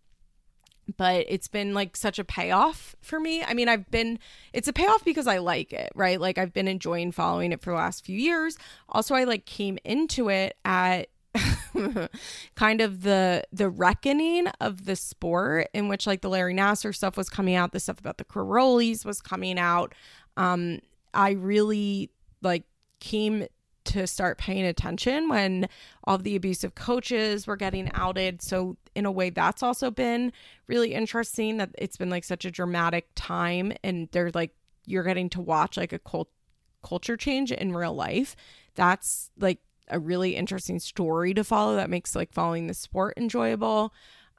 [0.97, 3.43] But it's been like such a payoff for me.
[3.43, 4.19] I mean, I've been
[4.55, 6.21] it's a payoff because I like it, right?
[6.21, 8.57] Like I've been enjoying following it for the last few years.
[8.89, 11.09] Also, I like came into it at
[12.55, 17.19] kind of the the reckoning of the sport in which like the Larry Nassar stuff
[17.19, 19.95] was coming out, the stuff about the Karolyis was coming out
[20.39, 20.79] um,
[21.13, 22.11] I really
[22.41, 22.65] like
[23.01, 23.47] came
[23.85, 25.69] to start paying attention when
[26.05, 28.41] all the abusive coaches were getting outed.
[28.43, 30.33] So in a way that's also been
[30.67, 35.29] really interesting that it's been like such a dramatic time and they're like you're getting
[35.31, 36.31] to watch like a cult-
[36.83, 38.37] culture change in real life.
[38.75, 39.59] That's like
[39.89, 43.93] a really interesting story to follow that makes like following the sport enjoyable.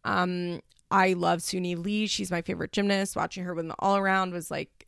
[0.05, 2.07] Um I love Suni Lee.
[2.07, 3.15] She's my favorite gymnast.
[3.15, 4.78] Watching her win the all around was like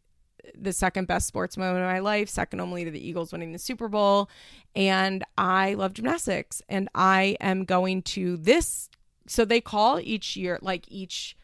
[0.56, 3.60] the second best sports moment of my life, second only to the Eagles winning the
[3.60, 4.30] Super Bowl.
[4.76, 6.62] And I love gymnastics.
[6.70, 8.90] And I am going to this.
[9.28, 11.36] So they call each year, like each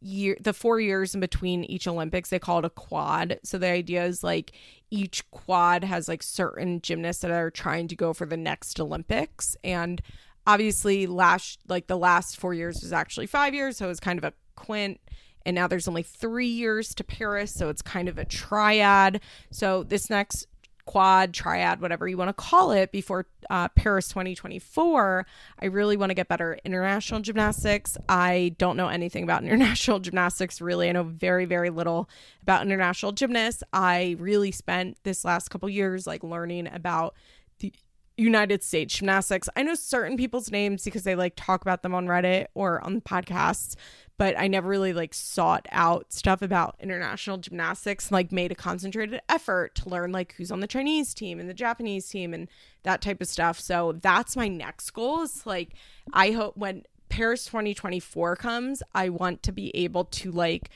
[0.00, 3.38] year, the four years in between each Olympics, they call it a quad.
[3.42, 4.52] So the idea is like
[4.90, 9.56] each quad has like certain gymnasts that are trying to go for the next Olympics.
[9.62, 10.00] And
[10.46, 13.76] obviously, last, like the last four years was actually five years.
[13.76, 15.00] So it was kind of a quint
[15.44, 19.20] and now there's only three years to Paris, so it's kind of a triad.
[19.50, 20.46] So this next
[20.90, 25.24] quad, triad, whatever you want to call it, before uh, Paris 2024.
[25.60, 27.96] I really want to get better at international gymnastics.
[28.08, 30.88] I don't know anything about international gymnastics, really.
[30.88, 32.10] I know very, very little
[32.42, 33.62] about international gymnasts.
[33.72, 37.14] I really spent this last couple years like learning about
[37.60, 37.72] the
[38.20, 39.48] United States gymnastics.
[39.56, 43.00] I know certain people's names because they like talk about them on Reddit or on
[43.00, 43.76] podcasts,
[44.18, 49.22] but I never really like sought out stuff about international gymnastics, like made a concentrated
[49.30, 52.48] effort to learn like who's on the Chinese team and the Japanese team and
[52.82, 53.58] that type of stuff.
[53.58, 55.72] So that's my next goal is like
[56.12, 60.68] I hope when Paris 2024 comes, I want to be able to like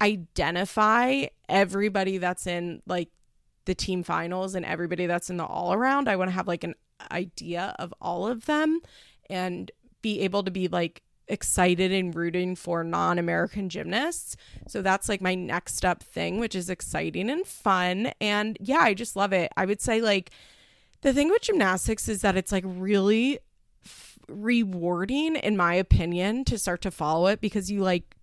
[0.00, 3.08] identify everybody that's in like
[3.64, 6.08] the team finals and everybody that's in the all around.
[6.08, 6.74] I want to have like an
[7.10, 8.80] idea of all of them
[9.28, 9.70] and
[10.02, 14.36] be able to be like excited and rooting for non American gymnasts.
[14.68, 18.12] So that's like my next up thing, which is exciting and fun.
[18.20, 19.52] And yeah, I just love it.
[19.56, 20.30] I would say, like,
[21.02, 23.38] the thing with gymnastics is that it's like really
[23.84, 28.16] f- rewarding, in my opinion, to start to follow it because you like,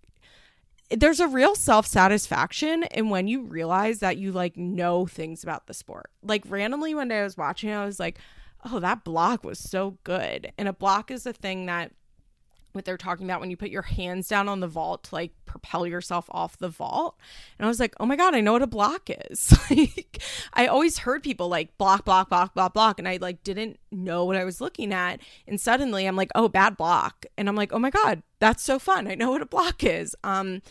[0.89, 5.67] there's a real self satisfaction and when you realize that you like know things about
[5.67, 6.09] the sport.
[6.21, 8.19] Like randomly one day I was watching, I was like,
[8.65, 10.51] oh, that block was so good.
[10.57, 11.91] And a block is a thing that
[12.73, 15.31] what they're talking about when you put your hands down on the vault to like
[15.45, 17.17] propel yourself off the vault.
[17.57, 19.53] And I was like, oh my God, I know what a block is.
[19.69, 20.21] like,
[20.53, 22.99] I always heard people like block, block, block, block, block.
[22.99, 25.19] And I like didn't know what I was looking at.
[25.47, 27.25] And suddenly I'm like, oh, bad block.
[27.37, 29.07] And I'm like, oh my God, that's so fun.
[29.07, 30.15] I know what a block is.
[30.23, 30.61] Um,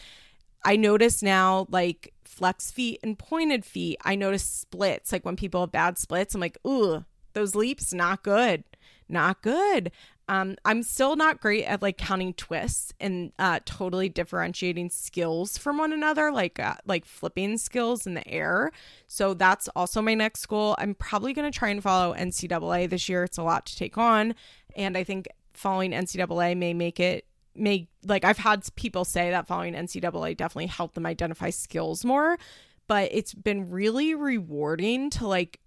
[0.65, 3.99] I notice now like flex feet and pointed feet.
[4.03, 5.13] I notice splits.
[5.13, 8.65] Like when people have bad splits, I'm like, ooh, those leaps, not good
[9.11, 9.91] not good.
[10.29, 15.79] Um, I'm still not great at like counting twists and uh, totally differentiating skills from
[15.79, 18.71] one another, like uh, like flipping skills in the air.
[19.09, 20.77] So that's also my next goal.
[20.79, 23.25] I'm probably to try and follow NCAA this year.
[23.25, 24.37] It's a lot to take on,
[24.77, 27.27] and I think following NCAA may make it
[27.57, 32.39] may like I've had people say that following NCAA definitely helped them identify skills more,
[32.87, 35.59] but it's been really rewarding to like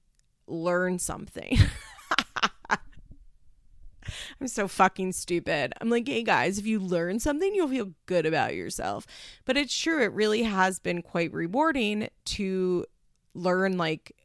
[0.48, 1.58] learn something.
[4.42, 5.74] I'm so fucking stupid.
[5.80, 9.08] I'm like, hey guys, if you learn something, you'll feel good about yourself.
[9.46, 12.86] But it's true, it really has been quite rewarding to
[13.34, 14.16] learn, like,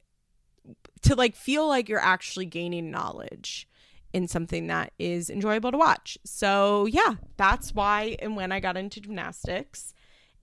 [1.02, 3.68] to like feel like you're actually gaining knowledge
[4.12, 6.18] in something that is enjoyable to watch.
[6.24, 9.94] So, yeah, that's why and when I got into gymnastics.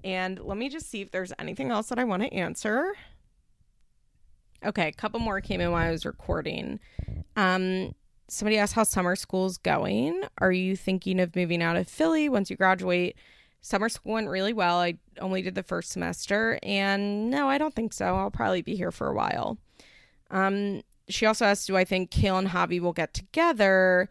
[0.03, 2.93] And let me just see if there's anything else that I want to answer.
[4.65, 6.79] Okay, a couple more came in while I was recording.
[7.35, 7.93] Um,
[8.27, 10.23] somebody asked how summer school's going.
[10.39, 13.15] Are you thinking of moving out of Philly once you graduate?
[13.61, 14.77] Summer school went really well.
[14.79, 18.15] I only did the first semester, and no, I don't think so.
[18.15, 19.57] I'll probably be here for a while.
[20.31, 24.09] Um, she also asked, "Do I think Kail and Javi will get together?"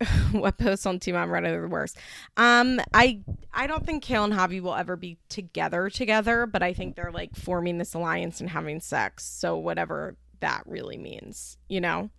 [0.32, 1.98] what posts on Team Reddit are the worst?
[2.36, 3.20] Um, I
[3.52, 7.12] I don't think Kail and Javi will ever be together together, but I think they're
[7.12, 9.24] like forming this alliance and having sex.
[9.24, 12.10] So whatever that really means, you know.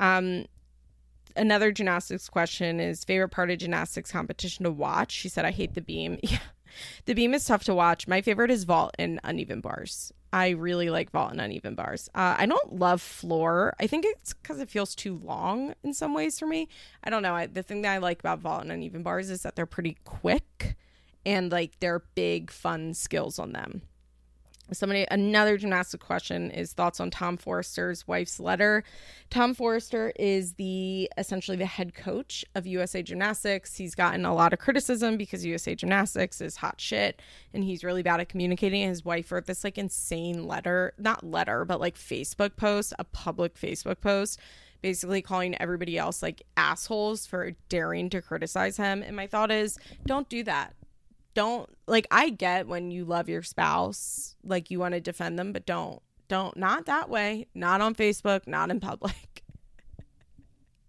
[0.00, 0.46] Um,
[1.36, 5.12] another gymnastics question is favorite part of gymnastics competition to watch.
[5.12, 6.18] She said, I hate the beam.
[6.26, 6.38] Yeah.
[7.04, 8.08] The beam is tough to watch.
[8.08, 10.12] My favorite is vault and uneven bars.
[10.32, 12.08] I really like vault and uneven bars.
[12.14, 13.74] Uh, I don't love floor.
[13.80, 16.68] I think it's because it feels too long in some ways for me.
[17.02, 17.34] I don't know.
[17.34, 19.96] I, the thing that I like about vault and uneven bars is that they're pretty
[20.04, 20.76] quick
[21.24, 23.82] and like they're big, fun skills on them
[24.72, 28.84] somebody another gymnastic question is thoughts on tom Forster's wife's letter.
[29.30, 33.76] Tom Forster is the essentially the head coach of usa gymnastics.
[33.76, 37.20] He's gotten a lot of criticism because usa gymnastics is hot shit
[37.54, 38.88] and he's really bad at communicating.
[38.88, 43.54] His wife wrote this like insane letter not letter but like facebook post a public
[43.54, 44.40] facebook post
[44.82, 49.02] basically calling everybody else like assholes for daring to criticize him.
[49.02, 50.74] And my thought is don't do that
[51.36, 55.52] don't like I get when you love your spouse, like you want to defend them,
[55.52, 59.44] but don't don't not that way, not on Facebook, not in public.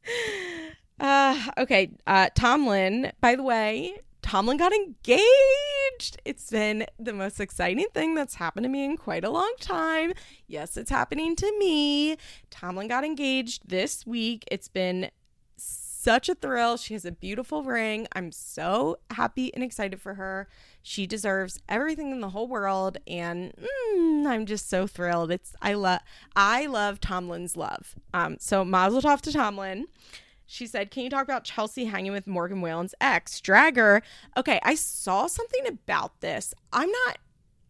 [1.02, 6.18] uh okay, uh Tomlin, by the way, Tomlin got engaged.
[6.24, 10.14] It's been the most exciting thing that's happened to me in quite a long time.
[10.48, 12.16] Yes, it's happening to me.
[12.50, 14.46] Tomlin got engaged this week.
[14.50, 15.12] It's been
[16.08, 16.78] such a thrill.
[16.78, 18.08] She has a beautiful ring.
[18.14, 20.48] I'm so happy and excited for her.
[20.82, 25.32] She deserves everything in the whole world, and mm, I'm just so thrilled.
[25.32, 26.00] It's I love
[26.34, 27.96] I love Tomlin's love.
[28.14, 29.88] Um, so Mazel Tov to Tomlin.
[30.46, 34.02] She said, "Can you talk about Chelsea hanging with Morgan Wallen's ex, Dragger?"
[34.38, 36.54] Okay, I saw something about this.
[36.72, 37.18] I'm not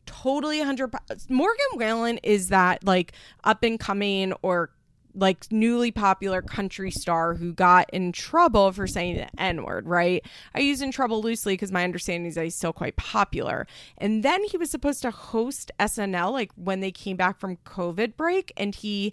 [0.06, 0.92] totally 100
[1.30, 3.12] Morgan Wallen is that like
[3.44, 4.72] up and coming or
[5.18, 10.24] like newly popular country star who got in trouble for saying the N word, right?
[10.54, 13.68] I use in trouble loosely because my understanding is that he's still quite popular.
[13.98, 18.16] And then he was supposed to host SNL like when they came back from COVID
[18.16, 19.12] break and he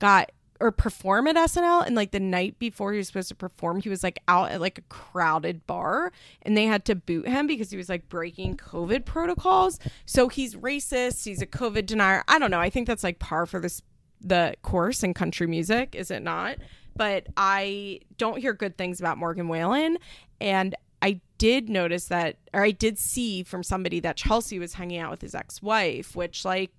[0.00, 3.80] got or perform at SNL and like the night before he was supposed to perform
[3.80, 6.12] he was like out at like a crowded bar
[6.42, 10.54] and they had to boot him because he was like breaking covid protocols so he's
[10.54, 13.82] racist he's a covid denier i don't know i think that's like par for this
[14.22, 16.56] the course in country music, is it not?
[16.94, 19.98] But I don't hear good things about Morgan Wallen.
[20.40, 24.98] And I did notice that, or I did see from somebody that Chelsea was hanging
[24.98, 26.70] out with his ex wife, which, like,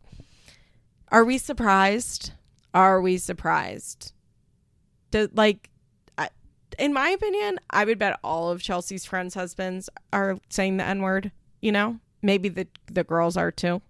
[1.09, 2.31] are we surprised?
[2.73, 4.13] Are we surprised?
[5.11, 5.69] Do, like,
[6.79, 11.01] in my opinion, I would bet all of Chelsea's friends' husbands are saying the N
[11.01, 11.99] word, you know?
[12.21, 13.81] Maybe the, the girls are too.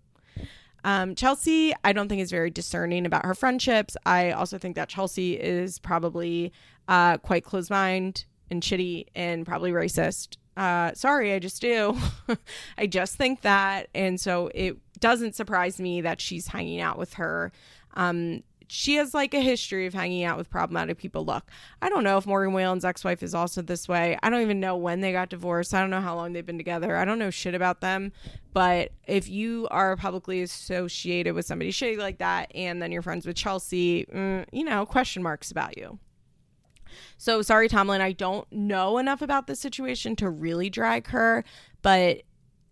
[0.84, 3.96] Um, Chelsea, I don't think is very discerning about her friendships.
[4.06, 6.52] I also think that Chelsea is probably
[6.88, 10.38] uh, quite close minded and shitty and probably racist.
[10.56, 11.98] Uh, sorry, I just do.
[12.78, 13.90] I just think that.
[13.96, 17.52] And so it doesn't surprise me that she's hanging out with her.
[17.96, 18.44] Um,
[18.74, 21.24] she has like a history of hanging out with problematic people.
[21.24, 21.46] Look,
[21.84, 24.18] I don't know if Morgan Wallen's ex wife is also this way.
[24.24, 25.76] I don't even know when they got divorced.
[25.76, 26.98] I don't know how long they've been together.
[26.98, 28.12] I don't know shit about them.
[28.52, 33.28] But if you are publicly associated with somebody shitty like that and then you're friends
[33.28, 36.00] with Chelsea, mm, you know, question marks about you.
[37.20, 41.44] So sorry, Tomlin, I don't know enough about this situation to really drag her,
[41.84, 42.24] but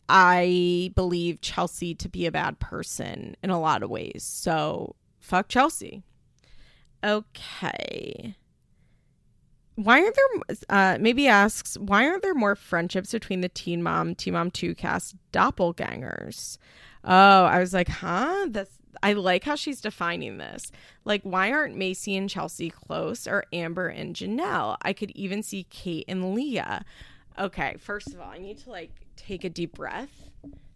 [0.10, 4.23] I believe Chelsea to be a bad person in a lot of ways.
[4.23, 6.03] So fuck Chelsea.
[7.03, 8.35] Okay.
[9.76, 14.15] Why aren't there, uh, maybe asks, why aren't there more friendships between the Teen Mom,
[14.15, 16.57] Teen Mom 2 cast doppelgangers?
[17.03, 18.48] Oh, I was like, huh?
[18.49, 20.72] That's, I like how she's defining this.
[21.06, 24.77] Like, why aren't Maci and Chelsea close or Amber and Jenelle?
[24.81, 26.85] I could even see Kate and Leah.
[27.39, 30.30] Okay, first of all, I need to like take a deep breath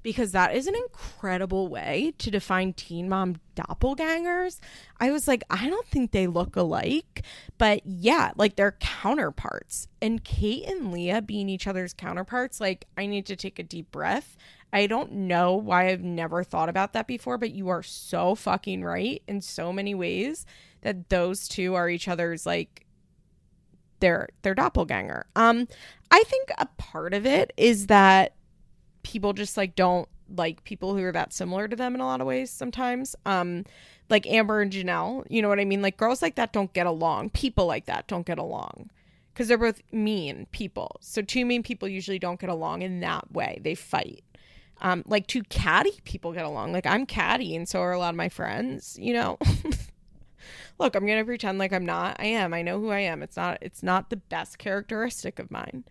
[0.06, 4.60] because that is an incredible way to define teen mom doppelgangers.
[5.00, 7.24] I was like, I don't think they look alike,
[7.58, 9.88] but yeah, like they're counterparts.
[10.04, 13.92] And Kate and Leah being each other's counterparts, like, I need to take a deep
[13.92, 14.38] breath.
[14.72, 18.84] I don't know why I've never thought about that before, but you are so fucking
[18.84, 20.46] right in so many ways
[20.82, 22.86] that those two are each other's like
[24.02, 25.26] their their doppelganger.
[25.36, 25.68] Um
[26.12, 28.36] I think a part of it is that
[29.06, 32.20] people just like don't like people who are that similar to them in a lot
[32.20, 33.16] of ways sometimes.
[33.26, 33.64] Um
[34.10, 35.84] like Amber and Jenelle, you know what I mean?
[35.84, 37.30] Like girls like that don't get along.
[37.30, 38.90] People like that don't get along
[39.32, 40.98] because they're both mean people.
[41.02, 43.60] So two mean people usually don't get along in that way.
[43.62, 44.24] They fight.
[44.82, 46.74] Um, like two catty people get along.
[46.74, 48.98] Like I'm catty, and so are a lot of my friends.
[49.00, 49.38] You know.
[50.80, 52.18] Look, I'm gonna pretend like I'm not.
[52.20, 52.54] I am.
[52.54, 53.24] I know who I am.
[53.24, 53.58] It's not.
[53.62, 55.86] It's not the best characteristic of mine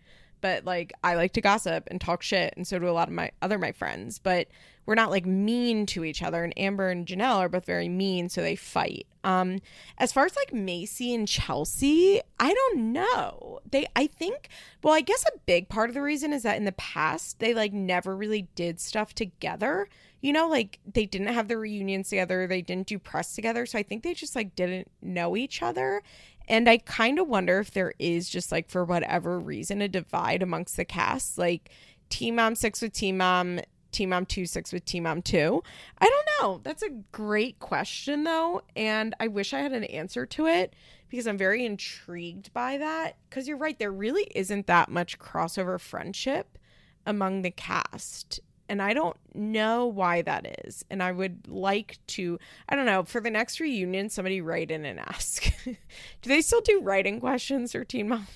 [0.45, 3.15] but like I like to gossip and talk shit, and so do a lot of
[3.15, 4.19] my other my friends.
[4.19, 4.47] But
[4.85, 6.43] we're not like mean to each other.
[6.43, 9.07] And Amber and Jenelle are both very mean, so they fight.
[9.23, 9.57] Um,
[9.97, 13.59] as far as like Maci and Chelsea, I don't know.
[13.71, 14.49] They, I think,
[14.83, 17.55] well, I guess a big part of the reason is that in the past they
[17.55, 19.89] like never really did stuff together.
[20.21, 23.65] You know, like they didn't have the reunions together, they didn't do press together.
[23.65, 26.03] So I think they just like didn't know each other.
[26.47, 30.43] And I kind of wonder if there is just like for whatever reason a divide
[30.43, 31.69] amongst the cast, like
[32.09, 33.59] Teen Mom six with Teen Mom,
[33.91, 35.63] Teen Mom two six with Teen Mom two.
[35.97, 36.61] I don't know.
[36.63, 40.75] That's a great question though, and I wish I had an answer to it
[41.09, 43.17] because I'm very intrigued by that.
[43.29, 46.57] Because you're right, there really isn't that much crossover friendship
[47.05, 50.83] among the cast and I don't know why that is.
[50.89, 54.85] And I would like to, I don't know, for the next reunion, somebody write in
[54.85, 55.43] and ask.
[55.65, 55.75] do
[56.23, 58.27] they still do writing questions or Teen Mom?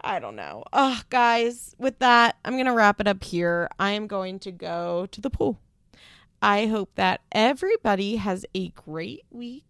[0.00, 0.64] I don't know.
[0.72, 3.70] Oh, guys, with that, I'm going to wrap it up here.
[3.78, 5.58] I am going to go to the pool.
[6.42, 9.64] I hope that everybody has a great week.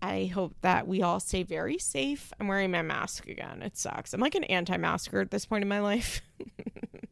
[0.00, 2.32] I hope that we all stay very safe.
[2.38, 3.62] I'm wearing my mask again.
[3.62, 4.14] It sucks.
[4.14, 6.22] I'm like an anti masker at this point in my life.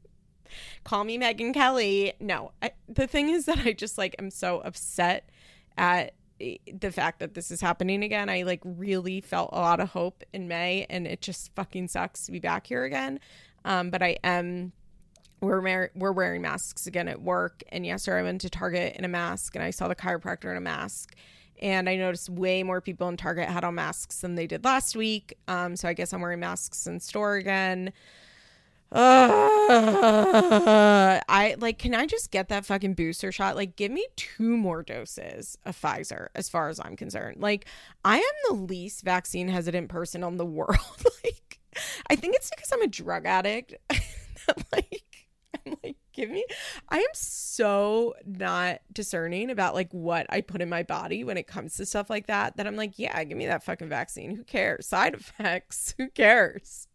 [0.85, 2.15] call me Megyn Kelly.
[2.21, 5.29] No, I, the thing is that I just like am so upset
[5.77, 8.29] at the fact that this is happening again.
[8.29, 12.27] I like really felt a lot of hope in May, and it just fucking sucks
[12.27, 13.21] to be back here again.
[13.65, 14.73] Um, but I am.
[15.41, 19.05] We're mar- we're wearing masks again at work, and yesterday I went to Target in
[19.05, 21.15] a mask, and I saw the chiropractor in a mask,
[21.61, 24.97] and I noticed way more people in Target had on masks than they did last
[24.97, 25.37] week.
[25.47, 27.93] Um, so I guess I'm wearing masks in store again
[28.93, 28.99] Uh,
[31.29, 33.57] I like, can I just get that fucking booster shot?
[33.57, 37.41] Like, give me two more doses of Pfizer, as far as I'm concerned.
[37.41, 37.67] Like,
[38.05, 40.79] I am the least vaccine hesitant person on the world.
[41.25, 41.61] like,
[42.09, 43.75] I think it's because I'm a drug addict.
[44.73, 45.27] like,
[45.67, 46.45] I'm like, give me.
[46.89, 51.47] I am so not discerning about like what I put in my body when it
[51.47, 52.57] comes to stuff like that.
[52.57, 54.37] That I'm like, yeah, give me that fucking vaccine.
[54.37, 54.87] Who cares?
[54.87, 55.95] Side effects.
[55.99, 56.89] Who cares?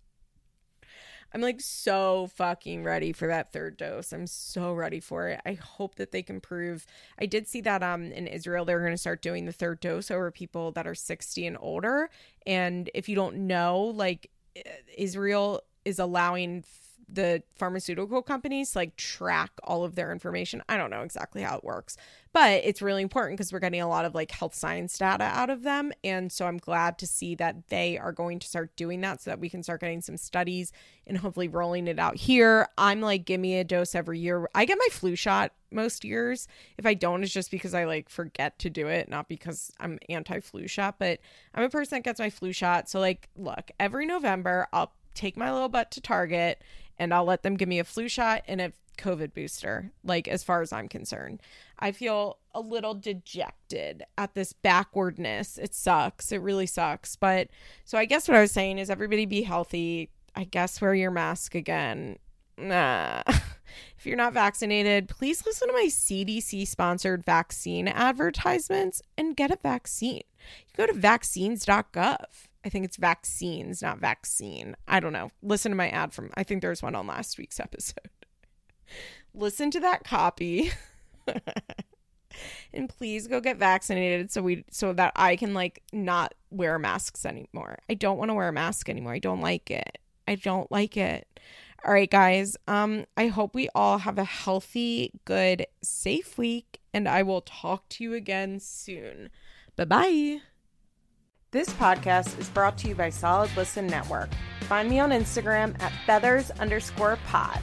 [1.33, 4.11] I'm like so fucking ready for that third dose.
[4.11, 5.41] I'm so ready for it.
[5.45, 6.85] I hope that they can prove.
[7.19, 10.11] I did see that um in Israel they're going to start doing the third dose
[10.11, 12.09] over people that are 60 and older.
[12.45, 14.29] And if you don't know, like
[14.97, 16.63] Israel is allowing
[17.11, 20.63] the pharmaceutical companies like track all of their information.
[20.69, 21.97] I don't know exactly how it works,
[22.31, 25.49] but it's really important because we're getting a lot of like health science data out
[25.49, 25.91] of them.
[26.03, 29.31] And so I'm glad to see that they are going to start doing that so
[29.31, 30.71] that we can start getting some studies
[31.05, 32.69] and hopefully rolling it out here.
[32.77, 34.47] I'm like, give me a dose every year.
[34.55, 36.47] I get my flu shot most years.
[36.77, 39.99] If I don't, it's just because I like forget to do it, not because I'm
[40.07, 41.19] anti flu shot, but
[41.53, 42.89] I'm a person that gets my flu shot.
[42.89, 46.61] So, like, look, every November, I'll take my little butt to Target
[47.01, 50.43] and I'll let them give me a flu shot and a COVID booster, like as
[50.43, 51.41] far as I'm concerned.
[51.79, 55.57] I feel a little dejected at this backwardness.
[55.57, 56.31] It sucks.
[56.31, 57.15] It really sucks.
[57.15, 57.47] But
[57.85, 60.11] so I guess what I was saying is everybody be healthy.
[60.35, 62.19] I guess wear your mask again.
[62.55, 63.23] Nah.
[63.97, 69.57] if you're not vaccinated, please listen to my CDC sponsored vaccine advertisements and get a
[69.63, 70.21] vaccine.
[70.67, 72.47] You go to vaccines.gov.
[72.63, 74.75] I think it's vaccines, not vaccine.
[74.87, 75.31] I don't know.
[75.41, 78.09] Listen to my ad from, I think there's one on last week's episode.
[79.33, 80.71] Listen to that copy.
[82.73, 87.25] and please go get vaccinated so we so that I can like not wear masks
[87.25, 87.79] anymore.
[87.89, 89.13] I don't want to wear a mask anymore.
[89.13, 89.97] I don't like it.
[90.27, 91.27] I don't like it.
[91.85, 92.57] All right, guys.
[92.67, 97.87] Um I hope we all have a healthy, good, safe week and I will talk
[97.89, 99.29] to you again soon.
[99.75, 100.41] Bye-bye.
[101.51, 104.29] This podcast is brought to you by Solid Listen Network.
[104.69, 107.59] Find me on Instagram at feathers underscore pod.